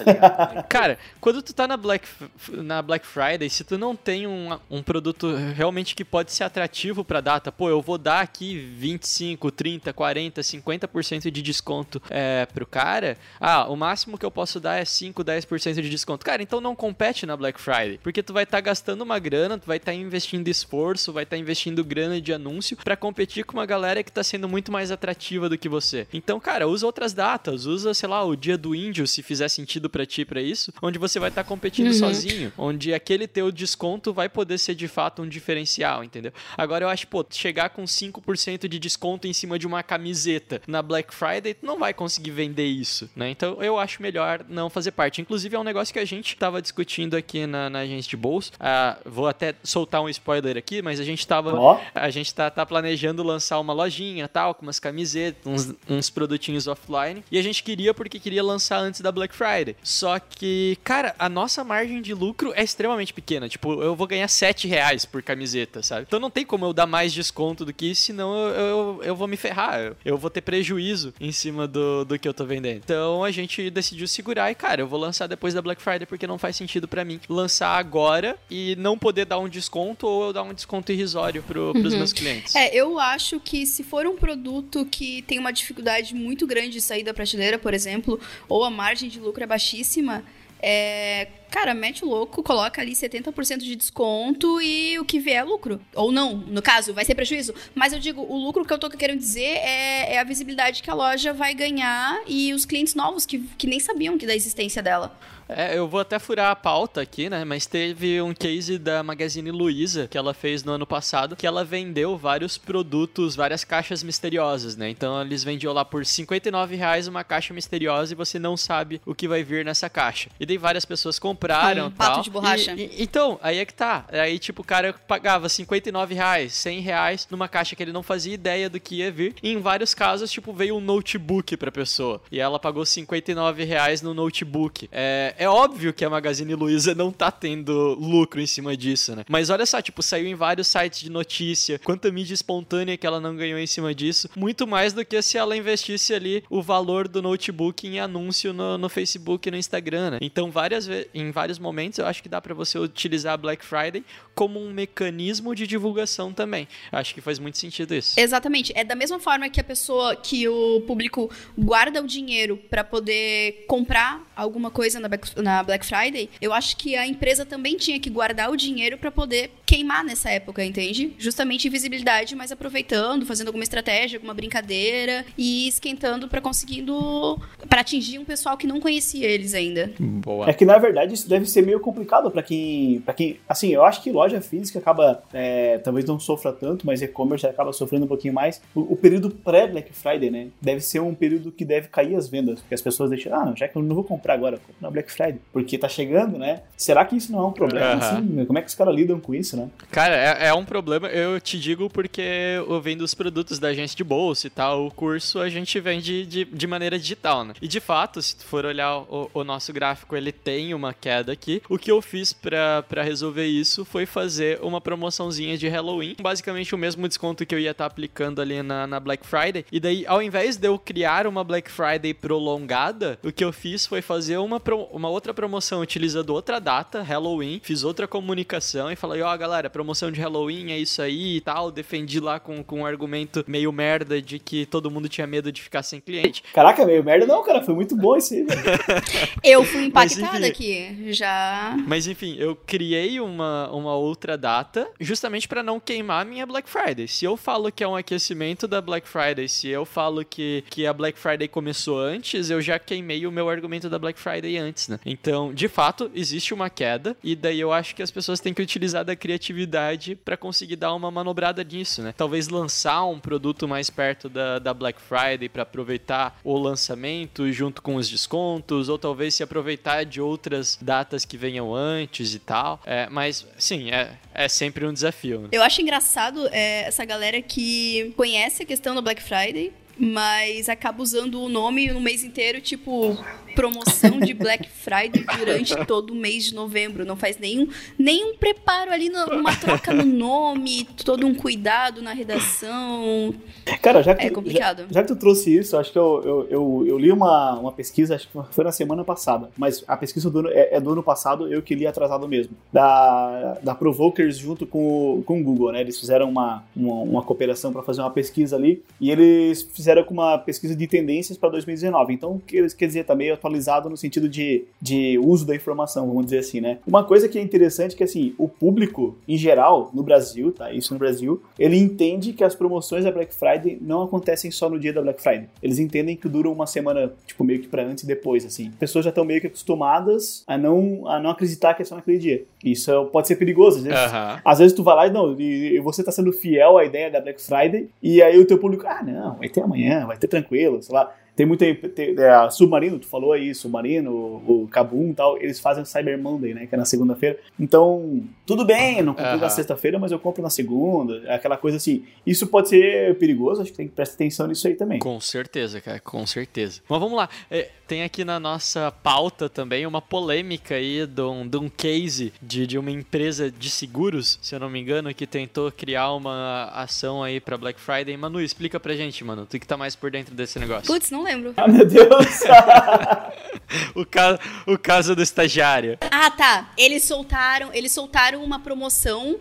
[0.69, 2.07] cara, quando tu tá na Black,
[2.49, 7.03] na Black Friday, se tu não tem um, um produto realmente que pode ser atrativo
[7.03, 12.65] pra data, pô, eu vou dar aqui 25, 30, 40, 50% de desconto é, pro
[12.65, 16.25] cara, ah, o máximo que eu posso dar é 5, 10% de desconto.
[16.25, 19.67] Cara, então não compete na Black Friday, porque tu vai estar gastando uma grana, tu
[19.67, 24.03] vai estar investindo esforço, vai estar investindo grana de anúncio pra competir com uma galera
[24.03, 26.07] que tá sendo muito mais atrativa do que você.
[26.13, 29.89] Então, cara, usa outras datas, usa, sei lá, o dia do índio, se fizer sentido
[29.89, 34.29] pra ti pra isso, onde você vai estar competindo sozinho, onde aquele teu desconto vai
[34.29, 36.31] poder ser de fato um diferencial, entendeu?
[36.57, 40.81] Agora eu acho, pô, chegar com 5% de desconto em cima de uma camiseta na
[40.81, 43.29] Black Friday, tu não vai conseguir vender isso, né?
[43.29, 45.21] Então eu acho melhor não fazer parte.
[45.21, 48.51] Inclusive é um negócio que a gente tava discutindo aqui na, na agência de bolsa.
[48.59, 51.79] Ah, vou até soltar um spoiler aqui, mas a gente tava Ó.
[51.95, 56.09] a gente tá, tá planejando lançar lançar uma lojinha tal, com umas camisetas, uns, uns
[56.09, 57.23] produtinhos offline.
[57.31, 59.75] E a gente queria porque queria lançar antes da Black Friday.
[59.81, 63.47] Só que, cara, a nossa margem de lucro é extremamente pequena.
[63.47, 66.05] Tipo, eu vou ganhar 7 reais por camiseta, sabe?
[66.07, 69.15] Então não tem como eu dar mais desconto do que isso, senão eu, eu, eu
[69.15, 69.79] vou me ferrar.
[69.79, 72.81] Eu, eu vou ter prejuízo em cima do, do que eu tô vendendo.
[72.83, 76.27] Então a gente decidiu segurar e, cara, eu vou lançar depois da Black Friday porque
[76.27, 80.33] não faz sentido para mim lançar agora e não poder dar um desconto ou eu
[80.33, 82.55] dar um desconto irrisório pro, pros meus clientes.
[82.55, 86.81] É, eu acho que se for um produto que tem uma dificuldade muito grande de
[86.81, 90.23] sair da prateleira, por exemplo, ou a margem de lucro é baixíssima,
[90.59, 95.43] é, cara, mete o louco, coloca ali 70% de desconto e o que vier é
[95.43, 95.79] lucro.
[95.93, 97.53] Ou não, no caso, vai ser prejuízo.
[97.75, 100.89] Mas eu digo, o lucro que eu tô querendo dizer é, é a visibilidade que
[100.89, 104.81] a loja vai ganhar e os clientes novos que, que nem sabiam que da existência
[104.81, 105.17] dela.
[105.49, 107.43] É, eu vou até furar a pauta aqui, né?
[107.43, 111.63] Mas teve um case da Magazine Luiza que ela fez no ano passado, que ela
[111.63, 114.89] vendeu vários produtos, várias caixas misteriosas, né?
[114.89, 119.15] Então eles vendiam lá por 59 reais uma caixa misteriosa e você não sabe o
[119.15, 120.29] que vai vir nessa caixa.
[120.39, 121.87] E daí várias pessoas compraram.
[121.87, 122.73] Um pato tal, de borracha.
[122.73, 124.05] E, e, então, aí é que tá.
[124.11, 128.33] Aí, tipo, o cara pagava 59 reais, 100 reais numa caixa que ele não fazia
[128.33, 129.35] ideia do que ia vir.
[129.41, 132.21] E em vários casos, tipo, veio um notebook pra pessoa.
[132.31, 134.89] E ela pagou 59 reais no notebook.
[134.91, 139.23] É, é óbvio que a Magazine Luiza não tá tendo lucro em cima disso, né?
[139.29, 143.19] Mas olha só, tipo, saiu em vários sites de notícia, quanta mídia espontânea que ela
[143.19, 147.07] não ganhou em cima disso, muito mais do que se ela investisse ali o valor
[147.07, 150.17] do notebook em anúncio no, no Facebook e no Instagram, né?
[150.21, 154.03] Então, várias em vários momentos, eu acho que dá para você utilizar a Black Friday
[154.33, 156.67] como um mecanismo de divulgação também.
[156.91, 158.19] Acho que faz muito sentido isso.
[158.19, 158.71] Exatamente.
[158.75, 163.65] É da mesma forma que a pessoa, que o público guarda o dinheiro para poder
[163.67, 167.99] comprar alguma coisa na Black, na Black Friday, eu acho que a empresa também tinha
[167.99, 171.13] que guardar o dinheiro para poder queimar nessa época, entende?
[171.17, 178.17] Justamente visibilidade, mas aproveitando, fazendo alguma estratégia, alguma brincadeira e esquentando para conseguindo para atingir
[178.17, 179.91] um pessoal que não conhecia eles ainda.
[179.99, 180.49] Boa.
[180.49, 183.83] É que na verdade isso deve ser meio complicado para quem, para quem, assim, eu
[183.83, 188.07] acho que loja física acaba, é, talvez não sofra tanto, mas e-commerce acaba sofrendo um
[188.07, 188.61] pouquinho mais.
[188.73, 192.29] O, o período pré Black Friday, né, deve ser um período que deve cair as
[192.29, 194.89] vendas, porque as pessoas deixam, ah, já que eu não vou comprar agora, compro na
[194.89, 196.61] Black Friday, porque tá chegando, né?
[196.77, 197.93] Será que isso não é um problema?
[197.93, 197.97] Uhum.
[197.97, 199.67] Assim, como é que os caras lidam com isso, né?
[199.91, 203.97] Cara, é, é, um problema, eu te digo porque eu vendo os produtos da agência
[203.97, 207.53] de bolsa e tal, o curso a gente vende de, de maneira digital, né?
[207.61, 211.31] E de fato, se tu for olhar o, o nosso gráfico, ele tem uma queda
[211.31, 211.61] aqui.
[211.67, 216.77] O que eu fiz para resolver isso foi fazer uma promoçãozinha de Halloween, basicamente o
[216.77, 219.65] mesmo desconto que eu ia estar tá aplicando ali na, na Black Friday.
[219.71, 223.85] E daí, ao invés de eu criar uma Black Friday prolongada, o que eu fiz
[223.85, 229.21] foi fazer uma, uma outra promoção utilizando outra data, Halloween, fiz outra comunicação e falei,
[229.21, 231.71] ó, oh, galera, promoção de Halloween é isso aí e tal.
[231.71, 235.61] Defendi lá com, com um argumento meio merda de que todo mundo tinha medo de
[235.61, 236.43] ficar sem cliente.
[236.53, 238.61] Caraca, meio merda não, cara, foi muito bom isso aí, velho.
[239.43, 241.75] eu fui impactada aqui, já.
[241.85, 247.07] Mas enfim, eu criei uma, uma outra data justamente para não queimar minha Black Friday.
[247.07, 250.85] Se eu falo que é um aquecimento da Black Friday, se eu falo que, que
[250.85, 254.87] a Black Friday começou antes, eu já queimei o meu argumento da Black Friday antes,
[254.87, 254.96] né?
[255.05, 258.61] Então, de fato, existe uma queda e daí eu acho que as pessoas têm que
[258.61, 262.13] utilizar da criatividade para conseguir dar uma manobrada nisso, né?
[262.15, 267.81] Talvez lançar um produto mais perto da, da Black Friday para aproveitar o lançamento junto
[267.81, 272.81] com os descontos, ou talvez se aproveitar de outras datas que venham antes e tal.
[272.85, 275.41] É, mas, sim, é, é sempre um desafio.
[275.41, 275.49] Né?
[275.51, 281.01] Eu acho engraçado é, essa galera que conhece a questão do Black Friday, mas acaba
[281.01, 283.17] usando o nome no mês inteiro, tipo,
[283.57, 287.03] promoção de Black Friday durante todo o mês de novembro.
[287.03, 287.67] Não faz nenhum,
[287.97, 293.33] nenhum preparo ali, uma troca no nome, todo um cuidado na redação.
[293.81, 294.81] Cara, já que, é complicado.
[294.81, 297.71] Já, já que tu trouxe isso, acho que eu, eu, eu, eu, li uma, uma
[297.71, 301.01] pesquisa, acho que foi na semana passada, mas a pesquisa do, é, é do ano
[301.01, 305.81] passado, eu que li atrasado mesmo, da, da Provokers junto com, com o Google, né?
[305.81, 310.13] Eles fizeram uma, uma, uma cooperação para fazer uma pesquisa ali e eles fizeram com
[310.13, 312.13] uma pesquisa de tendências para 2019.
[312.13, 316.25] Então, quer, quer dizer, tá meio atualizado no sentido de, de uso da informação, vamos
[316.25, 316.77] dizer assim, né?
[316.85, 320.71] Uma coisa que é interessante é que, assim, o público, em geral, no Brasil, tá?
[320.71, 324.79] Isso no Brasil, ele entende que as promoções da Black Friday não acontecem só no
[324.79, 325.47] dia da Black Friday.
[325.63, 328.71] Eles entendem que duram uma semana, tipo, meio que para antes e depois, assim.
[328.79, 332.17] Pessoas já estão meio que acostumadas a não, a não acreditar que é só naquele
[332.17, 332.43] dia.
[332.63, 333.99] Isso pode ser perigoso, às vezes.
[333.99, 334.39] Uhum.
[334.43, 337.21] Às vezes tu vai lá e não, e você tá sendo fiel à ideia da
[337.21, 340.81] Black Friday, e aí o teu público, ah, não, vai ter amanhã, vai ter tranquilo,
[340.81, 341.11] sei lá.
[341.37, 341.71] Tem muita.
[341.75, 345.83] Tem, é, a Submarino, tu falou aí, Submarino, o, o Kabum e tal, eles fazem
[345.83, 346.65] o Cyber Monday, né?
[346.65, 347.37] Que é na segunda-feira.
[347.59, 349.41] Então, tudo bem, eu não comprei Aham.
[349.41, 351.21] na sexta-feira, mas eu compro na segunda.
[351.27, 352.03] é Aquela coisa assim.
[352.25, 354.97] Isso pode ser perigoso, acho que tem que prestar atenção nisso aí também.
[354.97, 356.81] Com certeza, cara, com certeza.
[356.89, 361.47] Mas vamos lá, é, tem aqui na nossa pauta também uma polêmica aí de um,
[361.47, 365.27] de um case de, de uma empresa de seguros, se eu não me engano, que
[365.27, 368.17] tentou criar uma ação aí pra Black Friday.
[368.17, 370.87] Manu, explica pra gente, mano, tu que tá mais por dentro desse negócio.
[370.87, 371.53] Putz, não lembro.
[371.57, 372.43] Ah, meu Deus!
[373.93, 375.97] O, ca o caso do estagiário.
[376.09, 376.71] Ah, tá.
[376.77, 379.35] Eles soltaram, eles soltaram uma promoção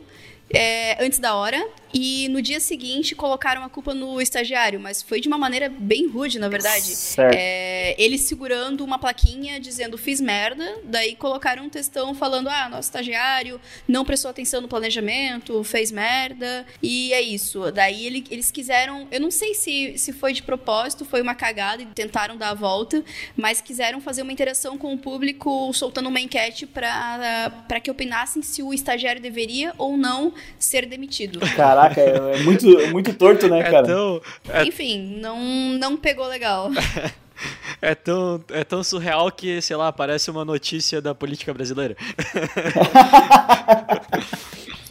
[0.53, 5.20] é, antes da hora e no dia seguinte colocaram a culpa no estagiário, mas foi
[5.20, 6.85] de uma maneira bem rude, na verdade.
[6.94, 7.35] certo.
[7.37, 12.88] É, eles segurando uma plaquinha dizendo fiz merda, daí colocaram um textão falando ah, nosso
[12.88, 17.70] estagiário não prestou atenção no planejamento, fez merda, e é isso.
[17.72, 21.83] Daí ele- eles quiseram, eu não sei se, se foi de propósito, foi uma cagada
[21.83, 23.05] e tentaram dar a volta,
[23.37, 28.62] mas quiseram fazer uma interação com o público soltando uma enquete pra que opinassem se
[28.62, 31.40] o estagiário deveria ou não ser demitido.
[31.94, 33.87] Caraca, é, é muito, é muito torto, né, É cara?
[33.87, 35.38] tão, é, Enfim, não,
[35.79, 36.70] não pegou legal.
[37.81, 41.96] é, tão, é tão surreal que, sei lá, parece uma notícia da política brasileira.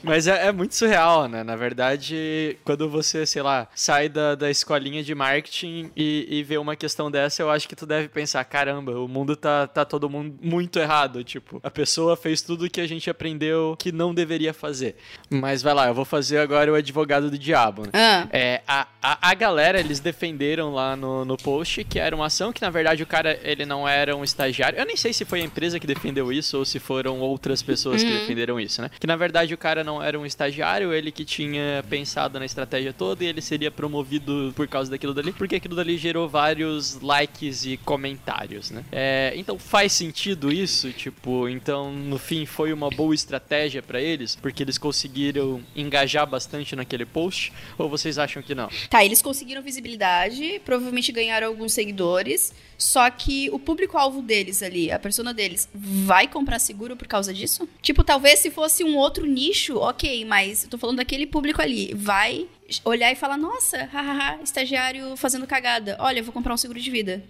[0.05, 1.43] Mas é, é muito surreal, né?
[1.43, 6.57] Na verdade, quando você, sei lá, sai da, da escolinha de marketing e, e vê
[6.57, 10.09] uma questão dessa, eu acho que tu deve pensar, caramba, o mundo tá, tá todo
[10.09, 11.23] mundo muito errado.
[11.23, 14.95] Tipo, a pessoa fez tudo que a gente aprendeu que não deveria fazer.
[15.29, 17.89] Mas vai lá, eu vou fazer agora o advogado do diabo, né?
[17.93, 22.25] Ah, É, a, a, a galera, eles defenderam lá no, no post que era uma
[22.27, 24.77] ação que, na verdade, o cara, ele não era um estagiário.
[24.79, 28.03] Eu nem sei se foi a empresa que defendeu isso ou se foram outras pessoas
[28.03, 28.89] que defenderam isso, né?
[28.99, 32.93] Que, na verdade, o cara não era um estagiário, ele que tinha pensado na estratégia
[32.93, 37.65] toda e ele seria promovido por causa daquilo dali, porque aquilo dali gerou vários likes
[37.65, 38.83] e comentários, né?
[38.91, 40.91] É, então, faz sentido isso?
[40.91, 46.75] Tipo, então, no fim, foi uma boa estratégia pra eles, porque eles conseguiram engajar bastante
[46.75, 47.51] naquele post?
[47.77, 48.69] Ou vocês acham que não?
[48.89, 54.99] Tá, eles conseguiram visibilidade, provavelmente ganharam alguns seguidores, só que o público-alvo deles ali, a
[54.99, 57.67] persona deles, vai comprar seguro por causa disso?
[57.81, 61.93] Tipo, talvez se fosse um outro nicho, ok, mas eu tô falando daquele público ali,
[61.93, 62.47] vai
[62.83, 66.89] olhar e falar, nossa, hahaha, estagiário fazendo cagada, olha, eu vou comprar um seguro de
[66.91, 67.21] vida.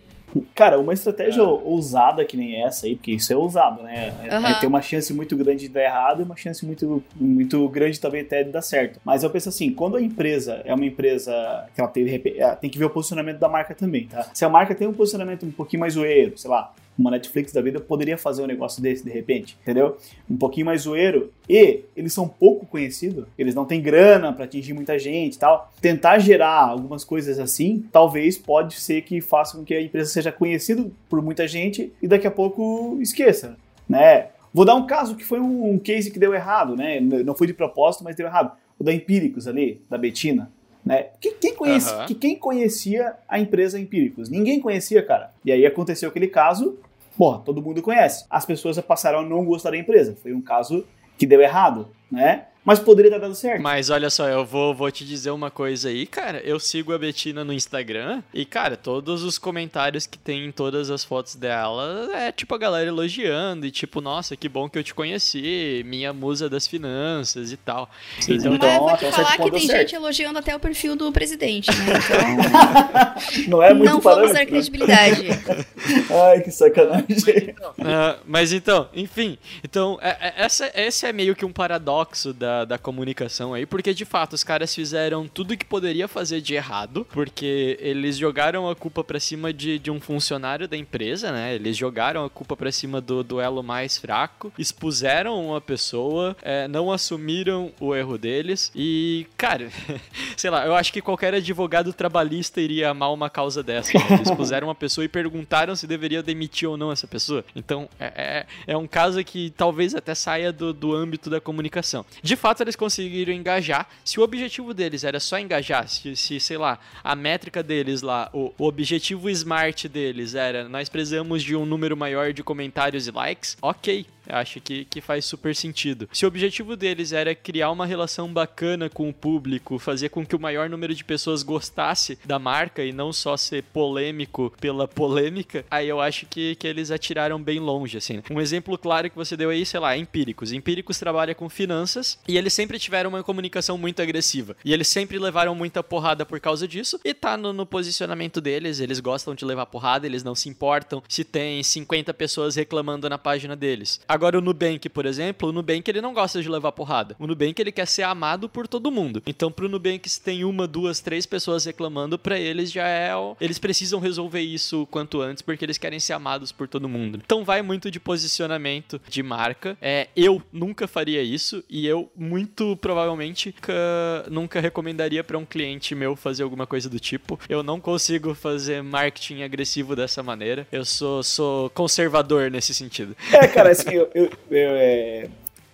[0.53, 4.13] Cara, uma estratégia ousada que nem essa aí, porque isso é ousado, né?
[4.25, 4.49] É- Aham.
[4.49, 7.99] é- tem uma chance muito grande de dar errado e uma chance muito, muito grande
[8.01, 8.99] também até de dar certo.
[9.05, 11.31] Mas eu penso assim, quando a empresa é uma empresa
[11.73, 14.29] que ela tem, ela tem que ver o posicionamento da marca também, tá?
[14.33, 17.61] Se a marca tem um posicionamento um pouquinho mais zoeiro, sei lá, uma Netflix da
[17.61, 19.97] vida poderia fazer um negócio desse de repente, entendeu?
[20.29, 21.31] Um pouquinho mais zoeiro.
[21.47, 25.71] E eles são pouco conhecidos, eles não têm grana pra atingir muita gente e tal.
[25.81, 30.31] Tentar gerar algumas coisas assim, talvez pode ser que faça com que a empresa seja
[30.31, 34.27] conhecida por muita gente e daqui a pouco esqueça, né?
[34.53, 37.01] Vou dar um caso que foi um, case que deu errado, né?
[37.01, 38.53] Não foi de propósito, mas deu errado.
[38.79, 40.49] O da Empíricos ali, da Betina.
[40.85, 41.07] Né?
[41.19, 42.05] Que- Quem, conhece, Aham.
[42.05, 44.29] que quem conhecia a empresa Empíricos?
[44.29, 45.31] Ninguém conhecia, cara.
[45.43, 46.77] E aí aconteceu aquele caso,
[47.17, 48.25] porra, todo mundo conhece.
[48.29, 50.15] As pessoas passaram a não gostar da empresa.
[50.21, 50.85] Foi um caso
[51.17, 52.45] que deu errado, né?
[52.65, 53.61] Mas poderia ter dado certo.
[53.61, 56.39] Mas olha só, eu vou, vou te dizer uma coisa aí, cara.
[56.39, 60.89] Eu sigo a Betina no Instagram e, cara, todos os comentários que tem em todas
[60.89, 64.83] as fotos dela é tipo a galera elogiando e tipo, nossa, que bom que eu
[64.83, 67.87] te conheci, minha musa das finanças e tal.
[68.27, 69.79] Então, Então, Mas eu vou até te falar que tem certo.
[69.81, 71.85] gente elogiando até o perfil do presidente, né?
[73.35, 74.45] Então, Não é muito não vamos dar né?
[74.45, 75.27] credibilidade.
[76.29, 77.53] Ai, que sacanagem.
[77.83, 82.54] Ah, mas então, enfim, então é- é- essa, esse é meio que um paradoxo da,
[82.63, 87.05] da comunicação aí, porque de fato os caras fizeram tudo que poderia fazer de errado,
[87.11, 91.55] porque eles jogaram a culpa pra cima de, de um funcionário da empresa, né?
[91.55, 96.91] Eles jogaram a culpa pra cima do duelo mais fraco, expuseram uma pessoa, é, não
[96.91, 99.69] assumiram o erro deles e, cara,
[100.37, 103.97] sei lá, eu acho que qualquer advogado trabalhista iria amar uma causa dessa.
[103.97, 104.05] né?
[104.11, 104.29] Eles
[104.63, 107.43] uma pessoa e perguntaram se deveria demitir ou não essa pessoa.
[107.55, 112.05] Então, é, é, é um caso que talvez até saia do, do âmbito da comunicação.
[112.21, 113.89] De fato, eles conseguiram engajar.
[114.03, 118.29] Se o objetivo deles era só engajar, se, se sei lá, a métrica deles lá,
[118.31, 123.11] o, o objetivo smart deles era nós precisamos de um número maior de comentários e
[123.11, 124.05] likes, ok.
[124.27, 126.09] Eu acho que, que faz super sentido.
[126.11, 130.35] Se o objetivo deles era criar uma relação bacana com o público, fazer com que
[130.35, 135.65] o maior número de pessoas gostasse da marca e não só ser polêmico pela polêmica,
[135.69, 138.21] aí eu acho que, que eles atiraram bem longe, assim.
[138.29, 140.51] Um exemplo claro que você deu aí, sei lá, Empíricos.
[140.51, 144.55] Empíricos trabalha com finanças e eles sempre tiveram uma comunicação muito agressiva.
[144.63, 148.79] E eles sempre levaram muita porrada por causa disso e tá no, no posicionamento deles,
[148.79, 153.17] eles gostam de levar porrada, eles não se importam se tem 50 pessoas reclamando na
[153.17, 153.99] página deles.
[154.15, 157.17] Agora o Nubank, por exemplo, o Nubank ele não gosta de levar porrada.
[157.19, 159.21] O Nubank ele quer ser amado por todo mundo.
[159.27, 163.59] Então pro Nubank se tem uma, duas, três pessoas reclamando, para eles já é, eles
[163.59, 167.19] precisam resolver isso o quanto antes porque eles querem ser amados por todo mundo.
[167.25, 169.77] Então vai muito de posicionamento de marca.
[169.81, 175.93] É, eu nunca faria isso e eu muito provavelmente nunca, nunca recomendaria para um cliente
[175.93, 177.37] meu fazer alguma coisa do tipo.
[177.49, 180.65] Eu não consigo fazer marketing agressivo dessa maneira.
[180.71, 183.15] Eu sou, sou conservador nesse sentido.
[183.33, 185.27] É, cara, assim, eu, eu, eu é,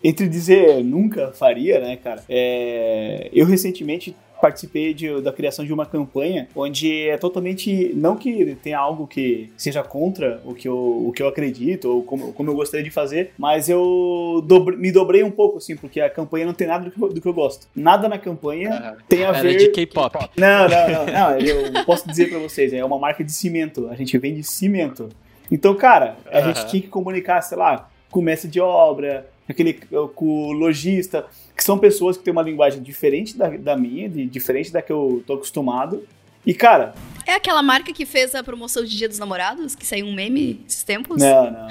[0.04, 2.24] entre dizer nunca faria, né, cara?
[2.30, 7.94] É, eu recentemente participei de, da criação de uma campanha onde é totalmente.
[7.96, 12.04] Não que tenha algo que seja contra o que eu, o que eu acredito ou
[12.04, 16.02] como, como eu gostaria de fazer, mas eu dobre, me dobrei um pouco, assim, porque
[16.02, 17.68] a campanha não tem nada do que eu, do que eu gosto.
[17.76, 19.58] Nada na campanha tem a Era ver.
[19.58, 20.18] de K-pop.
[20.36, 21.40] Não, não, não, não.
[21.40, 23.88] Eu posso dizer pra vocês, é uma marca de cimento.
[23.90, 25.10] A gente vende cimento.
[25.52, 29.74] Então, cara, a gente tinha que comunicar, sei lá, com o mestre de obra, aquele,
[30.16, 34.26] com o lojista, que são pessoas que têm uma linguagem diferente da, da minha, de,
[34.26, 36.03] diferente da que eu tô acostumado.
[36.46, 36.94] E, cara,
[37.26, 40.64] É aquela marca que fez a promoção de Dia dos Namorados, que saiu um meme
[40.68, 41.22] esses tempos?
[41.22, 41.68] Não, não, não.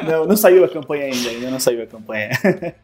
[0.06, 2.30] não, não saiu a campanha ainda, ainda não saiu a campanha.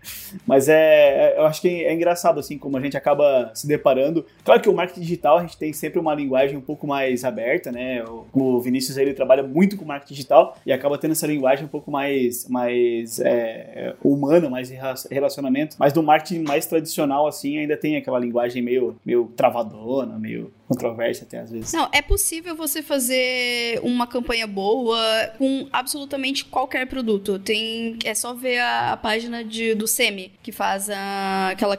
[0.47, 4.27] Mas é, eu acho que é engraçado, assim, como a gente acaba se deparando.
[4.45, 7.71] Claro que o marketing digital, a gente tem sempre uma linguagem um pouco mais aberta,
[7.71, 8.05] né?
[8.33, 11.91] O, Vinícius, ele trabalha muito com marketing digital e acaba tendo essa linguagem um pouco
[11.91, 14.71] mais, mais é, humana, mais
[15.11, 15.77] relacionamento.
[15.79, 19.27] Mas no marketing mais tradicional, assim, ainda tem aquela linguagem meio, meio
[19.61, 21.73] travadona, meio controversa até às vezes.
[21.73, 24.99] Não, é possível você fazer uma campanha boa
[25.37, 27.39] com absolutamente qualquer produto.
[27.39, 31.79] Tem, é só ver a, a página de, do Semi, que faz a, aquela,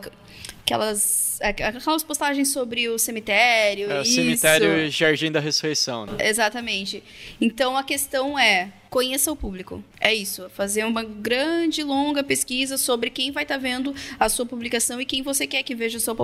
[0.64, 3.92] aquelas, aquelas postagens sobre o cemitério.
[3.92, 4.16] É o isso.
[4.16, 6.14] cemitério Jardim da Ressurreição, né?
[6.20, 7.04] Exatamente.
[7.40, 9.84] Então a questão é conheça o público.
[10.00, 10.50] É isso.
[10.50, 15.22] Fazer uma grande, longa pesquisa sobre quem vai estar vendo a sua publicação e quem
[15.22, 16.16] você quer que veja a sua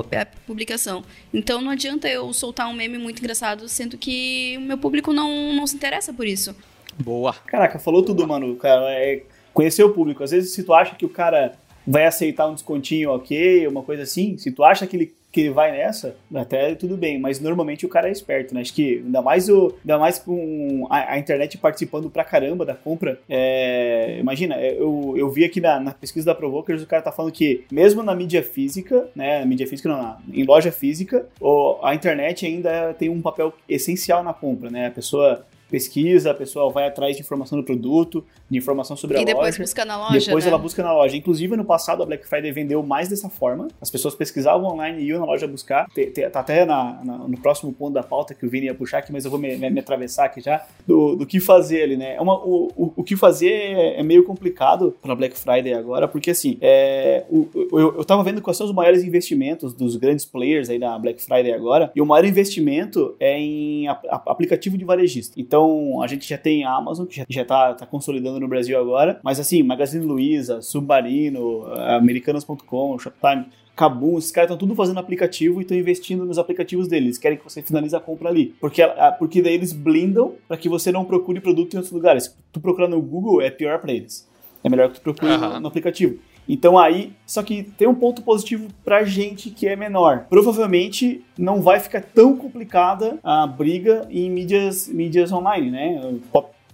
[0.45, 1.03] publicação.
[1.33, 5.53] Então não adianta eu soltar um meme muito engraçado, sendo que o meu público não,
[5.53, 6.55] não se interessa por isso.
[6.97, 7.33] Boa.
[7.33, 8.55] Caraca, falou tudo, mano.
[8.55, 9.23] Cara, é
[9.53, 10.23] conhecer o público.
[10.23, 11.57] Às vezes, se tu acha que o cara
[11.87, 15.49] vai aceitar um descontinho ok, uma coisa assim, se tu acha que ele, que ele
[15.51, 18.61] vai nessa, até tudo bem, mas normalmente o cara é esperto, né?
[18.61, 22.75] Acho que ainda mais, o, ainda mais com a, a internet participando pra caramba da
[22.75, 23.19] compra.
[23.29, 27.31] é, imagina, eu, eu vi aqui na, na pesquisa da Provokers, o cara tá falando
[27.31, 29.39] que mesmo na mídia física, né?
[29.39, 33.53] Na mídia física não, na, em loja física, o, a internet ainda tem um papel
[33.69, 34.87] essencial na compra, né?
[34.87, 39.21] A pessoa pesquisa, a pessoa vai atrás de informação do produto, de informação sobre a
[39.21, 39.63] e depois loja.
[39.63, 40.19] busca na loja.
[40.25, 40.49] Depois né?
[40.49, 41.15] ela busca na loja.
[41.17, 43.67] Inclusive, no passado, a Black Friday vendeu mais dessa forma.
[43.81, 45.87] As pessoas pesquisavam online e iam na loja buscar.
[46.31, 49.11] Tá até na- na- no próximo ponto da pauta que o Vini ia puxar aqui,
[49.11, 50.65] mas eu vou me, me- me atravessar aqui já.
[50.87, 52.15] Do, do que fazer ali, né?
[52.15, 56.07] É uma- o, o, o que fazer é, é meio complicado para Black Friday agora,
[56.07, 60.25] porque assim, é, o- eu, eu tava vendo quais são os maiores investimentos dos grandes
[60.25, 64.77] players aí da Black Friday agora, e o maior investimento é em ap- ap- aplicativo
[64.77, 65.33] de varejista.
[65.39, 65.56] Então,
[66.01, 69.39] a gente já tem a Amazon, que já, já tá, consolidando no Brasil agora, mas
[69.39, 73.45] assim, Magazine Luiza, Submarino, eh, Americanas.com, Shoptime,
[73.77, 77.05] Kabum, esses caras estão tudo fazendo aplicativo e estão investindo nos aplicativos deles.
[77.05, 78.55] Eles querem que você finalize a compra ali.
[78.59, 78.81] Porque,
[79.19, 82.23] porque daí eles blindam para que você não procure produto em outros lugares.
[82.23, 84.27] Se tu procurar no Google, é pior para eles.
[84.63, 85.59] É melhor que tu procure no, Aham.
[85.59, 86.17] no aplicativo.
[86.47, 90.25] Então aí, só que tem um ponto positivo pra gente que é menor.
[90.29, 96.15] Provavelmente não vai ficar tão complicada a briga em mídias, mídias online, né?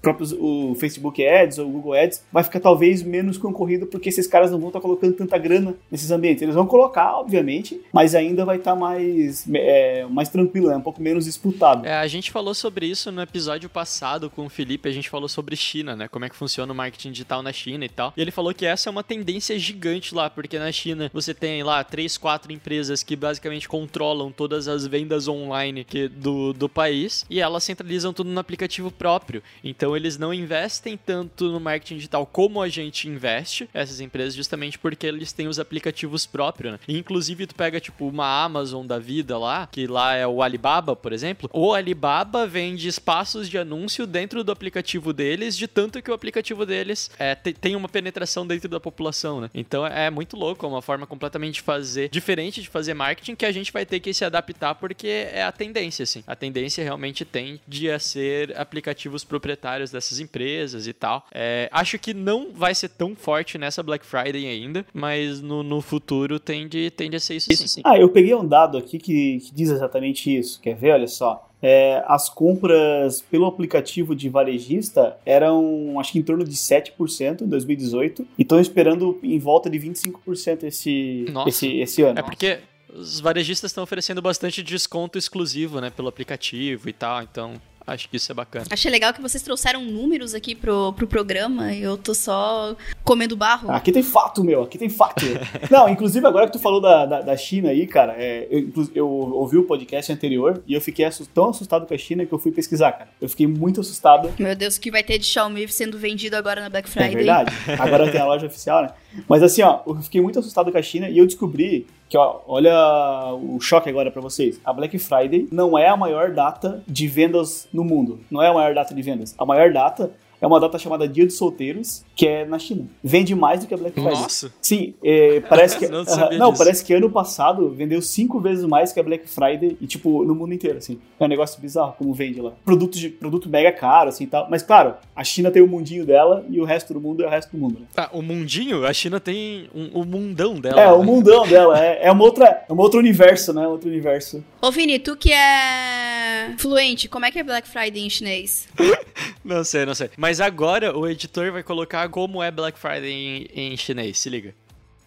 [0.03, 4.27] Próprios o Facebook Ads ou o Google Ads vai ficar talvez menos concorrido porque esses
[4.27, 6.43] caras não vão estar colocando tanta grana nesses ambientes.
[6.43, 10.75] Eles vão colocar, obviamente, mas ainda vai estar mais, é, mais tranquilo, né?
[10.75, 11.87] um pouco menos disputado.
[11.87, 15.29] É, a gente falou sobre isso no episódio passado com o Felipe, a gente falou
[15.29, 16.09] sobre China, né?
[16.09, 18.13] Como é que funciona o marketing digital na China e tal.
[18.17, 21.63] E ele falou que essa é uma tendência gigante lá, porque na China você tem
[21.63, 27.25] lá três, quatro empresas que basicamente controlam todas as vendas online que, do, do país
[27.29, 29.41] e elas centralizam tudo no aplicativo próprio.
[29.63, 34.33] Então Então eles não investem tanto no marketing digital como a gente investe, essas empresas,
[34.33, 36.79] justamente porque eles têm os aplicativos próprios, né?
[36.87, 40.95] E, inclusive, tu pega, tipo, uma Amazon da vida lá, que lá é o Alibaba,
[40.95, 41.47] por exemplo.
[41.53, 46.65] O Alibaba vende espaços de anúncio dentro do aplicativo deles, de tanto que o aplicativo
[46.65, 49.49] deles é, tem uma penetração dentro da população, né?
[49.53, 53.45] Então é muito louco, é uma forma completamente de fazer, diferente de fazer marketing, que
[53.45, 56.23] a gente vai ter que se adaptar porque é a tendência, assim.
[56.25, 61.25] A tendência realmente tende a ser aplicativos proprietários dessas empresas e tal.
[61.33, 65.81] É, acho que não vai ser tão forte nessa Black Friday ainda, mas no, no
[65.81, 67.81] futuro tende, tende a ser isso, isso sim.
[67.83, 70.59] Ah, eu peguei um dado aqui que, que diz exatamente isso.
[70.61, 70.91] Quer ver?
[70.91, 71.49] Olha só.
[71.65, 77.47] É, as compras pelo aplicativo de varejista eram, acho que em torno de 7% em
[77.47, 82.19] 2018 e estão esperando em volta de 25% esse, esse, esse ano.
[82.19, 82.59] É porque
[82.93, 87.53] os varejistas estão oferecendo bastante desconto exclusivo, né, pelo aplicativo e tal, então
[87.85, 88.65] Acho que isso é bacana.
[88.69, 93.35] Achei legal que vocês trouxeram números aqui pro, pro programa e eu tô só comendo
[93.35, 93.71] barro.
[93.71, 94.63] Aqui tem fato, meu.
[94.63, 95.25] Aqui tem fato.
[95.69, 99.09] Não, inclusive agora que tu falou da, da, da China aí, cara, é, eu, eu,
[99.09, 102.51] ouvi o podcast anterior e eu fiquei tão assustado com a China que eu fui
[102.51, 103.09] pesquisar, cara.
[103.19, 104.33] Eu fiquei muito assustado.
[104.39, 107.13] Meu Deus, o que vai ter de Xiaomi sendo vendido agora na Black Friday?
[107.13, 107.53] É verdade.
[107.79, 108.89] Agora tem a loja oficial, né?
[109.27, 112.41] Mas assim, ó, eu fiquei muito assustado com a China e eu descobri que, ó,
[112.47, 114.59] olha o choque agora para vocês.
[114.63, 118.19] A Black Friday não é a maior data de vendas no mundo.
[118.29, 119.33] Não é a maior data de vendas.
[119.37, 120.11] A maior data
[120.43, 122.85] é uma data chamada Dia dos Solteiros, que é na China.
[123.01, 124.21] Vende mais do que a Black Friday.
[124.21, 124.53] Nossa!
[124.61, 125.87] Sim, é, parece que.
[125.87, 129.77] não, uh, não parece que ano passado vendeu cinco vezes mais que a Black Friday
[129.79, 130.99] e, tipo, no mundo inteiro, assim.
[131.17, 132.51] É um negócio bizarro como vende lá.
[132.65, 134.49] Produto, de, produto mega caro, assim e tal.
[134.49, 137.29] Mas, claro, a China tem o mundinho dela e o resto do mundo é o
[137.29, 137.85] resto do mundo, né?
[137.95, 138.85] Ah, o mundinho?
[138.85, 140.81] A China tem um, o mundão dela.
[140.81, 140.91] É, né?
[140.91, 141.79] o mundão dela.
[141.81, 143.65] É, é, uma outra, é um outro universo, né?
[143.65, 144.43] Outro universo.
[144.61, 148.67] Ô, Vini, tu que é fluente, como é que é Black Friday em chinês?
[149.43, 150.09] não sei, não sei.
[150.17, 153.12] Mas agora o editor vai colocar como é Black Friday
[153.54, 154.18] em, em chinês.
[154.18, 154.54] Se liga.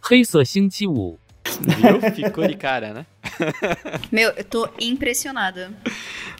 [0.03, 1.19] 黑色星期五
[1.59, 2.01] Viu?
[2.11, 3.05] Ficou de cara, né?
[4.11, 5.71] Meu, eu tô impressionada.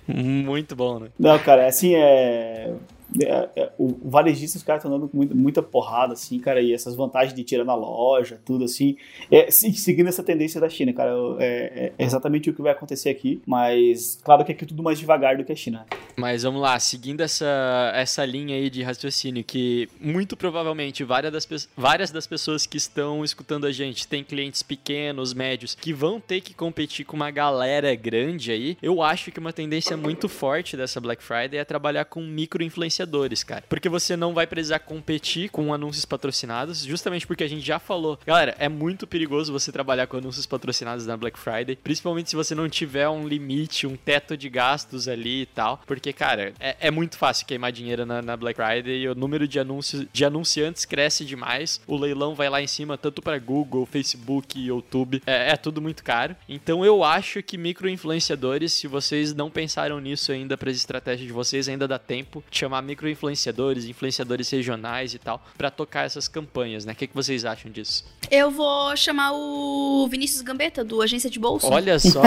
[0.07, 1.09] Muito bom, né?
[1.19, 2.73] Não, cara, assim, é.
[3.22, 6.94] É, é, o, varejista, os caras estão dando muita, muita porrada, assim, cara, e essas
[6.96, 8.96] vantagens de tirar na loja, tudo assim.
[9.30, 13.40] É, seguindo essa tendência da China, cara, é, é, exatamente o que vai acontecer aqui,
[13.46, 15.86] mas claro que aqui é tudo mais devagar do que a China.
[16.16, 21.68] Mas vamos lá, seguindo essa, essa linha aí de raciocínio, que muito provavelmente várias das,
[21.76, 26.40] várias das pessoas que estão escutando a gente têm clientes pequenos, médios, que vão ter
[26.40, 31.00] que competir com uma galera grande aí, eu acho que uma tendência muito forte dessa
[31.00, 33.64] Black Friday é trabalhar com micro influenciadores influenciadores, cara.
[33.68, 38.18] Porque você não vai precisar competir com anúncios patrocinados, justamente porque a gente já falou.
[38.26, 42.54] Galera, é muito perigoso você trabalhar com anúncios patrocinados na Black Friday, principalmente se você
[42.54, 45.80] não tiver um limite, um teto de gastos ali e tal.
[45.86, 49.46] Porque, cara, é, é muito fácil queimar dinheiro na, na, Black Friday e o número
[49.48, 51.80] de anúncios de anunciantes cresce demais.
[51.86, 55.22] O leilão vai lá em cima, tanto para Google, Facebook, YouTube.
[55.26, 56.36] É, é tudo muito caro.
[56.48, 61.26] Então eu acho que micro influenciadores, se vocês não pensaram nisso ainda para as estratégias
[61.26, 66.28] de vocês, ainda dá tempo de chamar micro-influenciadores, influenciadores regionais e tal, para tocar essas
[66.28, 66.92] campanhas, né?
[66.92, 68.04] O que, que vocês acham disso?
[68.30, 71.66] Eu vou chamar o Vinícius Gambetta, do Agência de Bolsa.
[71.66, 72.22] Olha só.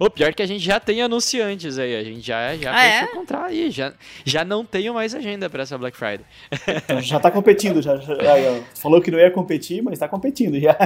[0.00, 2.84] o pior é que a gente já tem anunciantes aí, a gente já, já ah,
[2.84, 3.02] é?
[3.04, 3.92] encontrar aí, já,
[4.24, 6.26] já não tenho mais agenda para essa Black Friday.
[7.02, 8.14] já tá competindo, já, já,
[8.74, 10.76] falou que não ia competir, mas tá competindo já.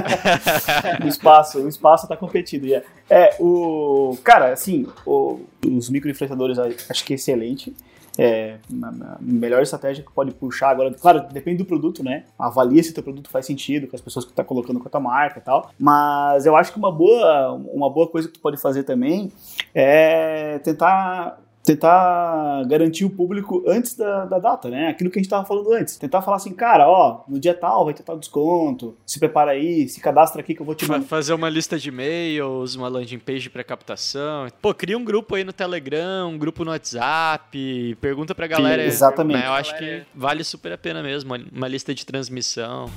[1.03, 2.81] o espaço, o espaço tá competindo já.
[3.09, 4.17] É, o...
[4.23, 7.73] Cara, assim, o, os micro-influenciadores acho que é excelente
[8.17, 12.25] é, a melhor estratégia que pode puxar agora, claro, depende do produto, né?
[12.37, 14.87] Avalia se o teu produto faz sentido com as pessoas que tu tá colocando com
[14.87, 15.71] a tua marca e tal.
[15.79, 19.31] Mas eu acho que uma boa, uma boa coisa que tu pode fazer também
[19.73, 24.89] é tentar tentar garantir o público antes da, da data, né?
[24.89, 25.97] Aquilo que a gente estava falando antes.
[25.97, 29.87] Tentar falar assim, cara, ó, no dia tal vai ter tal desconto, se prepara aí,
[29.87, 31.05] se cadastra aqui que eu vou te mandar.
[31.05, 34.47] Fazer uma lista de e-mails, uma landing page para captação.
[34.61, 38.81] Pô, cria um grupo aí no Telegram, um grupo no WhatsApp, pergunta pra galera.
[38.81, 39.39] Sim, exatamente.
[39.39, 39.47] Né?
[39.47, 42.89] Eu acho que vale super a pena mesmo, uma lista de transmissão.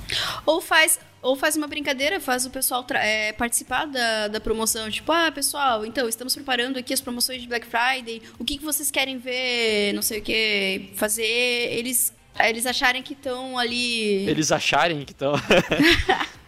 [0.45, 4.91] Ou faz ou faz uma brincadeira, faz o pessoal é, participar da, da promoção.
[4.91, 8.21] Tipo, ah, pessoal, então, estamos preparando aqui as promoções de Black Friday.
[8.37, 9.91] O que, que vocês querem ver?
[9.93, 10.91] Não sei o que.
[10.93, 14.29] Fazer eles, eles acharem que estão ali.
[14.29, 15.33] Eles acharem que estão.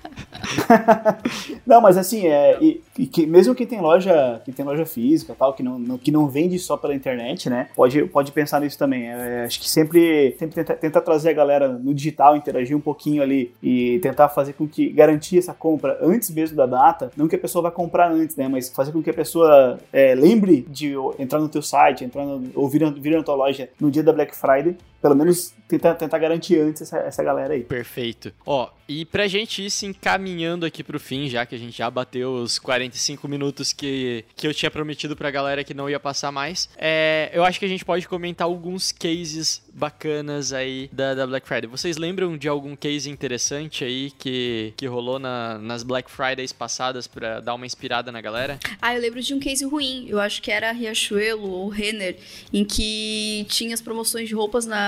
[1.65, 5.35] não, mas assim, é, e, e que, mesmo quem tem loja, que tem loja física
[5.37, 7.69] tal, que não, não, que não vende só pela internet, né?
[7.75, 9.07] Pode, pode pensar nisso também.
[9.07, 13.21] É, acho que sempre, sempre tentar, tentar trazer a galera no digital, interagir um pouquinho
[13.21, 17.35] ali e tentar fazer com que garantir essa compra antes mesmo da data, não que
[17.35, 18.47] a pessoa vai comprar antes, né?
[18.47, 22.49] Mas fazer com que a pessoa é, lembre de entrar no teu site, entrar no,
[22.55, 26.17] ou vir, vir na tua loja no dia da Black Friday pelo menos tentar, tentar
[26.17, 27.63] garantir antes essa, essa galera aí.
[27.63, 28.31] Perfeito.
[28.45, 31.89] Ó, e pra gente ir se encaminhando aqui pro fim, já que a gente já
[31.91, 36.31] bateu os 45 minutos que, que eu tinha prometido pra galera que não ia passar
[36.31, 41.27] mais, é, eu acho que a gente pode comentar alguns cases bacanas aí da, da
[41.27, 41.69] Black Friday.
[41.69, 47.07] Vocês lembram de algum case interessante aí que, que rolou na, nas Black Fridays passadas
[47.07, 48.57] pra dar uma inspirada na galera?
[48.81, 50.05] Ah, eu lembro de um case ruim.
[50.07, 52.17] Eu acho que era Riachuelo ou Renner,
[52.53, 54.86] em que tinha as promoções de roupas na,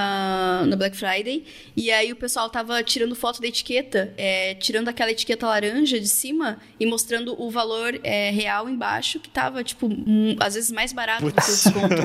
[0.67, 1.45] na Black Friday
[1.75, 6.07] e aí o pessoal tava tirando foto da etiqueta, é, tirando aquela etiqueta laranja de
[6.07, 10.93] cima e mostrando o valor é, real embaixo, que tava, tipo, um, às vezes mais
[10.93, 11.95] barato do que o desconto.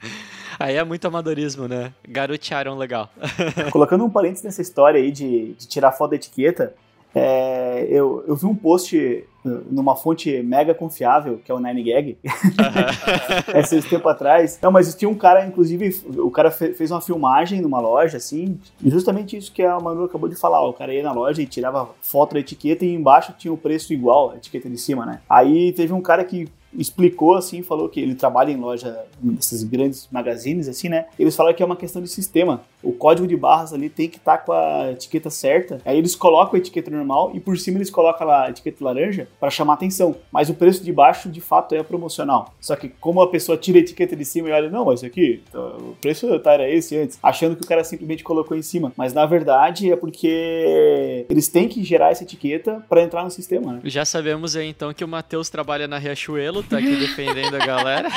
[0.58, 1.92] Aí é muito amadorismo, né?
[2.08, 3.10] Garotearam legal.
[3.72, 6.72] Colocando um parênteses nessa história aí de, de tirar foto da etiqueta,
[7.14, 13.60] é, eu, eu vi um post numa fonte mega confiável, que é o 9gag, uhum.
[13.60, 14.58] esses tempo atrás.
[14.62, 18.90] Não, mas tinha um cara, inclusive, o cara fez uma filmagem numa loja, assim, e
[18.90, 21.90] justamente isso que a Manu acabou de falar, o cara ia na loja e tirava
[22.00, 25.20] foto da etiqueta e embaixo tinha o preço igual, a etiqueta de cima, né?
[25.28, 30.08] Aí teve um cara que explicou assim, falou que ele trabalha em loja desses grandes
[30.10, 31.06] magazines assim, né?
[31.18, 32.62] Eles falaram que é uma questão de sistema.
[32.82, 35.80] O código de barras ali tem que estar tá com a etiqueta certa.
[35.84, 39.50] Aí eles colocam a etiqueta normal e por cima eles colocam a etiqueta laranja para
[39.50, 40.16] chamar atenção.
[40.30, 42.54] Mas o preço de baixo de fato é promocional.
[42.60, 45.06] Só que como a pessoa tira a etiqueta de cima e olha, não, mas isso
[45.06, 48.92] aqui, o preço tá era esse antes, achando que o cara simplesmente colocou em cima.
[48.96, 53.74] Mas na verdade é porque eles têm que gerar essa etiqueta para entrar no sistema,
[53.74, 53.80] né?
[53.84, 58.08] Já sabemos aí então que o Matheus trabalha na Riachuelo tá aqui defendendo a galera.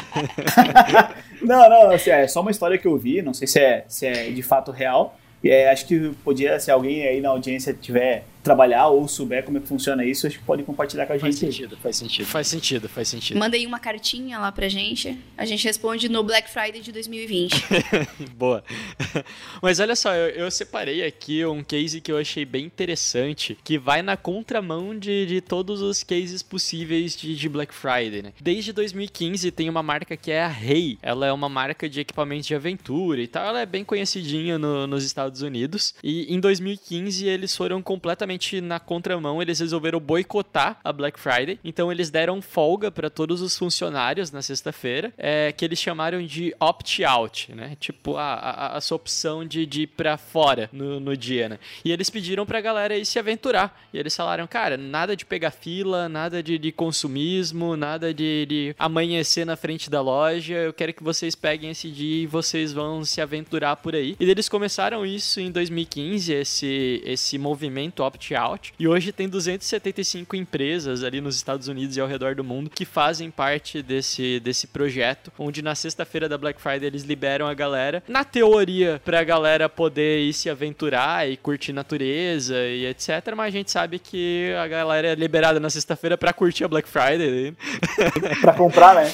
[1.42, 4.06] não, não, assim, é só uma história que eu vi, não sei se é, se
[4.06, 5.18] é de fato real.
[5.44, 9.58] E é, acho que podia, se alguém aí na audiência tiver trabalhar ou souber como
[9.58, 11.46] é que funciona isso, acho que pode compartilhar com a faz gente.
[11.46, 12.26] Faz sentido, faz sentido.
[12.26, 13.38] Faz sentido, faz sentido.
[13.38, 15.18] Manda aí uma cartinha lá pra gente.
[15.38, 17.54] A gente responde no Black Friday de 2020.
[18.38, 18.64] Boa.
[19.62, 23.78] Mas olha só, eu, eu, separei aqui um case que eu achei bem interessante, que
[23.78, 28.34] vai na contramão de, de todos os cases possíveis de, de Black Friday, né?
[28.40, 30.98] Desde 2015 tem uma marca que é a Rei.
[31.02, 33.46] Ela é uma marca de equipamentos de aventura e tal.
[33.46, 35.94] Ela é bem conhecidinha no, nos Estados Unidos.
[36.02, 41.60] E em 2015 eles foram completamente na contramão, eles resolveram boicotar a Black Friday.
[41.64, 46.56] Então eles deram folga para todos os funcionários na sexta-feira, é, que eles chamaram de
[46.60, 47.76] opt-out, né?
[47.80, 51.60] Tipo, a, a, a, sua opção de, de ir pra fora no, no dia, né?
[51.84, 53.80] E eles pediram pra galera ir se aventurar.
[53.94, 58.76] E eles falaram, cara, nada de pegar fila, nada de, de consumismo, nada de, de
[58.78, 60.56] amanhecer na frente da loja.
[60.56, 64.16] Eu quero que vocês peguem esse dia e vocês vão se aventurar por aí.
[64.20, 68.74] E eles começaram isso em 2015, esse, esse movimento opt opt-out.
[68.78, 72.86] E hoje tem 275 empresas ali nos Estados Unidos e ao redor do mundo que
[72.86, 78.04] fazem parte desse, desse projeto, onde na sexta-feira da Black Friday eles liberam a galera,
[78.08, 83.10] na teoria, pra galera poder ir se aventurar e curtir natureza e etc.
[83.36, 86.88] Mas a gente sabe que a galera é liberada na sexta-feira pra curtir a Black
[86.88, 87.56] Friday.
[88.42, 89.12] pra comprar, né?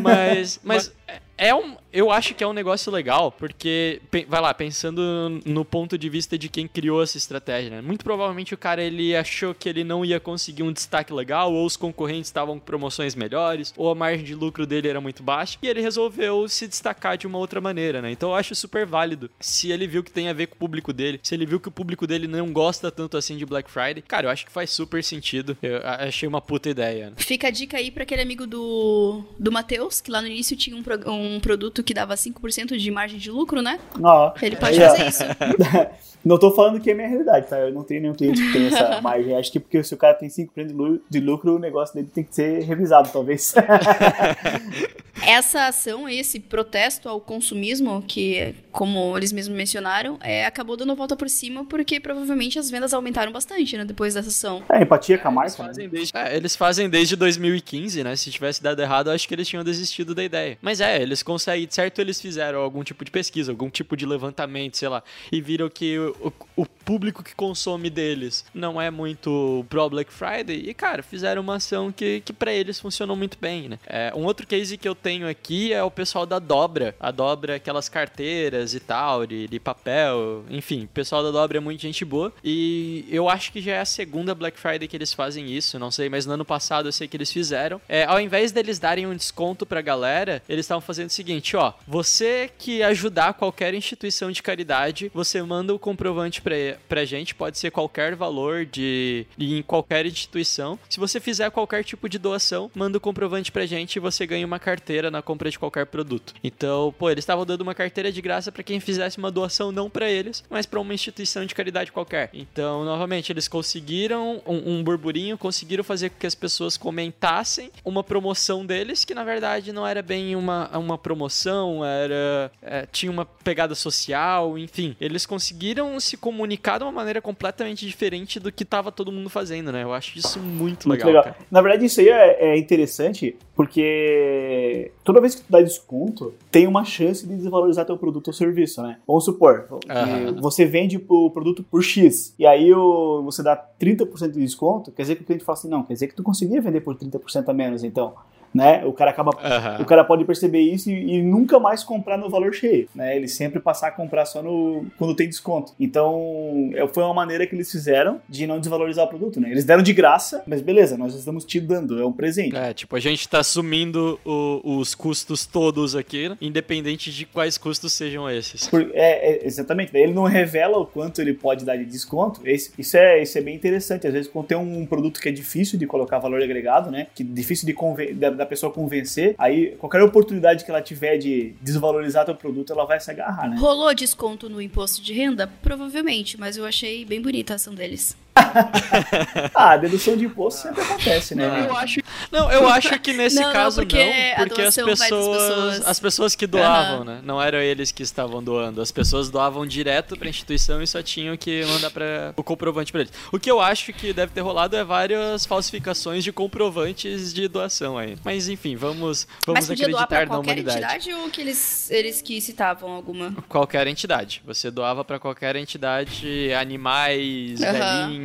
[0.00, 0.92] Mas, mas
[1.36, 5.98] é um, eu acho que é um negócio legal, porque, vai lá, pensando no ponto
[5.98, 7.80] de vista de quem criou essa estratégia, né?
[7.80, 11.66] Muito provavelmente o cara ele achou que ele não ia conseguir um destaque legal, ou
[11.66, 15.58] os concorrentes estavam com promoções melhores, ou a margem de lucro dele era muito baixa,
[15.62, 18.10] e ele resolveu se destacar de uma outra maneira, né?
[18.10, 19.30] Então eu acho super válido.
[19.40, 21.68] Se ele viu que tem a ver com o público dele, se ele viu que
[21.68, 24.70] o público dele não gosta tanto assim de Black Friday, cara, eu acho que faz
[24.70, 25.56] super sentido.
[25.62, 27.10] Eu achei uma puta ideia.
[27.10, 27.16] Né?
[27.16, 30.76] Fica a dica aí para aquele amigo do, do Matheus, que lá no início tinha
[30.76, 30.82] um,
[31.12, 33.78] um produto que dava 5% de margem de lucro, né?
[34.00, 35.22] Oh, Ele pode fazer isso.
[36.24, 37.58] Não tô falando que é minha realidade, tá?
[37.58, 39.36] Eu não tenho nenhum cliente que tem essa margem.
[39.36, 42.34] Acho que porque se o cara tem 5% de lucro, o negócio dele tem que
[42.34, 43.52] ser revisado, talvez.
[45.26, 51.16] essa ação, esse protesto ao consumismo, que, como eles mesmos mencionaram, é, acabou dando volta
[51.16, 53.84] por cima porque provavelmente as vendas aumentaram bastante, né?
[53.84, 54.62] Depois dessa ação.
[54.70, 55.42] É, empatia com a marca.
[55.52, 55.90] Eles fazem, né?
[55.92, 58.14] desde, é, eles fazem desde 2015, né?
[58.14, 60.56] Se tivesse dado errado, eu acho que eles tinham desistido da ideia.
[60.62, 62.00] Mas é, eles conseguem, certo?
[62.00, 65.98] Eles fizeram algum tipo de pesquisa, algum tipo de levantamento, sei lá, e viram que
[65.98, 70.68] o, o público que consome deles não é muito pro Black Friday.
[70.68, 73.78] E, cara, fizeram uma ação que, que para eles funcionou muito bem, né?
[73.86, 76.94] É, um outro case que eu tenho aqui é o pessoal da Dobra.
[77.00, 81.60] A Dobra, aquelas carteiras e tal, de, de papel, enfim, o pessoal da Dobra é
[81.60, 82.32] muito gente boa.
[82.42, 85.90] E eu acho que já é a segunda Black Friday que eles fazem isso, não
[85.90, 87.80] sei, mas no ano passado eu sei que eles fizeram.
[87.88, 91.72] É, ao invés deles darem um desconto pra galera, eles estavam fazendo o seguinte, ó,
[91.86, 96.54] você que ajudar qualquer instituição de caridade, você manda o comprovante pra,
[96.88, 100.78] pra gente, pode ser qualquer valor de em qualquer instituição.
[100.88, 104.46] Se você fizer qualquer tipo de doação, manda o comprovante pra gente e você ganha
[104.46, 106.34] uma carteira na compra de qualquer produto.
[106.42, 109.90] Então, pô, eles estavam dando uma carteira de graça pra quem fizesse uma doação não
[109.90, 112.30] pra eles, mas pra uma instituição de caridade qualquer.
[112.32, 118.02] Então, novamente, eles conseguiram um, um burburinho, conseguiram fazer com que as pessoas comentassem uma
[118.02, 123.24] promoção deles, que na verdade não era bem uma, uma promoção, era é, tinha uma
[123.24, 124.96] pegada social, enfim.
[125.00, 129.72] Eles conseguiram se comunicar de uma maneira completamente diferente do que tava todo mundo fazendo,
[129.72, 129.82] né?
[129.82, 131.36] Eu acho isso muito, Muito legal, legal.
[131.50, 136.66] Na verdade, isso aí é, é interessante porque toda vez que tu dá desconto, tem
[136.66, 138.98] uma chance de desvalorizar teu produto ou serviço, né?
[139.06, 140.36] Vamos supor, que Aham.
[140.40, 145.02] você vende o produto por X e aí o, você dá 30% de desconto, quer
[145.02, 147.48] dizer que o cliente fala assim, não, quer dizer que tu conseguia vender por 30%
[147.48, 148.14] a menos, então.
[148.54, 148.84] Né?
[148.84, 149.78] O cara acaba Aham.
[149.80, 153.16] o cara pode perceber isso e, e nunca mais comprar no valor cheio, né?
[153.16, 155.72] Ele sempre passar a comprar só no quando tem desconto.
[155.80, 159.50] Então, é- foi uma maneira que eles fizeram de não desvalorizar o produto, né?
[159.50, 162.54] Eles deram de graça, mas beleza, nós estamos te dando, é um presente.
[162.56, 166.36] É, tipo, a gente tá assumindo o- os custos todos aqui, né?
[166.40, 168.66] independente de quais custos sejam esses.
[168.68, 169.96] Por- é, é, exatamente.
[169.96, 172.40] Ele não revela o quanto ele pode dar de desconto.
[172.44, 174.06] Esse- isso, é, isso é bem interessante.
[174.06, 177.06] Às vezes, quando tem um produto que é difícil de colocar valor agregado, né?
[177.14, 181.54] Que é difícil de conven- da, pessoa convencer, aí qualquer oportunidade que ela tiver de
[181.60, 183.56] desvalorizar teu produto, ela vai se agarrar, né?
[183.58, 185.46] Rolou desconto no imposto de renda?
[185.62, 188.16] Provavelmente, mas eu achei bem bonita a ação deles.
[189.54, 191.66] Ah, dedução de imposto sempre acontece, né?
[191.68, 193.96] Eu acho, não, eu acho que nesse Não, não, caso porque
[194.36, 195.86] não, a porque as pessoas, pessoas.
[195.86, 197.04] as pessoas que doavam, Aham.
[197.04, 197.20] né?
[197.22, 201.36] Não eram eles que estavam doando, as pessoas doavam direto pra instituição e só tinham
[201.36, 203.12] que mandar para o comprovante pra eles.
[203.30, 207.98] O que eu acho que deve ter rolado é várias falsificações de comprovantes de doação
[207.98, 208.16] aí.
[208.24, 210.78] Mas enfim, vamos vamos mas podia doar acreditar pra na qualquer humanidade.
[210.96, 213.34] entidade ou que eles, eles que citavam alguma?
[213.48, 214.42] Qualquer entidade.
[214.46, 217.72] Você doava pra qualquer entidade, animais, Aham.
[217.72, 218.21] velhinhos,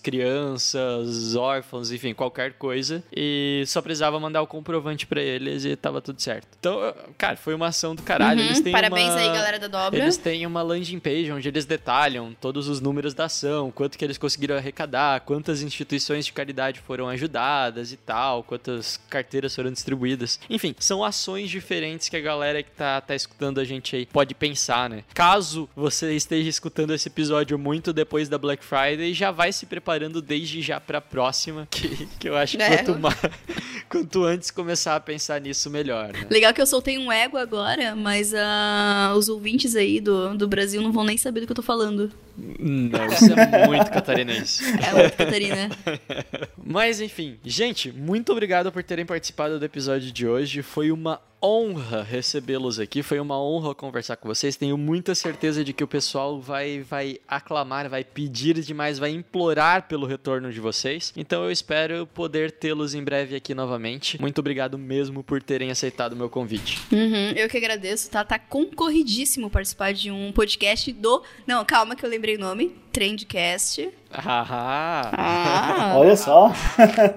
[0.00, 3.02] crianças, órfãos, enfim, qualquer coisa.
[3.14, 6.48] E só precisava mandar o comprovante pra eles e tava tudo certo.
[6.58, 8.40] Então, cara, foi uma ação do caralho.
[8.40, 9.20] Uhum, Eles têm Parabéns uma...
[9.20, 10.00] aí, galera da dobra.
[10.00, 14.04] Eles têm uma landing page onde eles detalham todos os números da ação, quanto que
[14.04, 20.38] eles conseguiram arrecadar, quantas instituições de caridade foram ajudadas e tal, quantas carteiras foram distribuídas.
[20.48, 24.34] Enfim, são ações diferentes que a galera que tá, tá escutando a gente aí pode
[24.34, 25.04] pensar, né?
[25.14, 30.20] Caso você esteja escutando esse episódio muito depois da Black Friday, já vai se preparando
[30.20, 32.78] desde já pra próxima, que, que eu acho que É.
[32.78, 33.16] quanto, mais,
[33.88, 36.26] quanto antes começar a pensar nisso, melhor, né?
[36.28, 40.82] Legal que eu soltei um ego agora, mas ah, os ouvintes aí do, do Brasil
[40.82, 42.10] não vão nem saber do que eu tô falando.
[42.36, 44.64] Não, isso é muito catarinense.
[44.64, 45.70] É muito, Catarina.
[46.64, 50.62] Mas enfim, gente, muito obrigado por terem participado do episódio de hoje.
[50.62, 54.54] Foi uma honra recebê-los aqui, foi uma honra conversar com vocês.
[54.54, 59.88] Tenho muita certeza de que o pessoal vai vai aclamar, vai pedir demais, vai implorar
[59.88, 61.12] pelo retorno de vocês.
[61.16, 64.20] Então eu espero poder tê-los em breve aqui novamente.
[64.20, 66.80] Muito obrigado mesmo por terem aceitado o meu convite.
[66.92, 68.24] Uhum, eu que agradeço, tá?
[68.24, 71.22] Tá concorridíssimo participar de um podcast do.
[71.44, 72.72] Não, calma que eu lembrei o nome.
[72.92, 73.90] Trendcast.
[74.12, 75.94] Ah, Ah!
[75.96, 76.52] Olha só.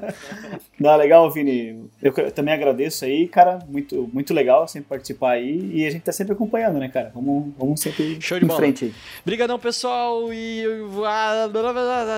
[0.80, 1.88] Não, legal, Vini.
[2.02, 3.60] Eu também agradeço aí, cara.
[3.70, 5.70] Muito, muito legal sempre participar aí.
[5.76, 7.12] E a gente tá sempre acompanhando, né, cara?
[7.14, 8.60] Vamos, vamos sempre Show de em bola.
[8.60, 8.94] frente aí.
[9.22, 10.64] Obrigadão, pessoal, e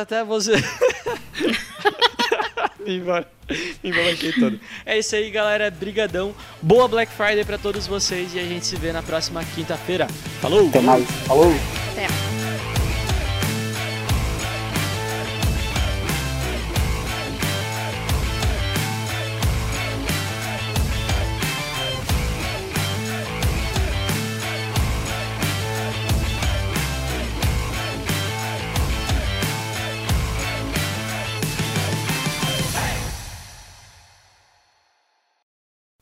[0.01, 0.53] até você.
[2.87, 3.27] Embora.
[4.39, 4.57] Todo.
[4.85, 5.69] É isso aí, galera.
[5.69, 6.33] Brigadão.
[6.61, 10.07] Boa Black Friday pra todos vocês e a gente se vê na próxima quinta-feira.
[10.41, 10.69] Falou!
[10.69, 11.03] Até mais.
[11.27, 11.51] Falou!
[11.91, 12.46] Até.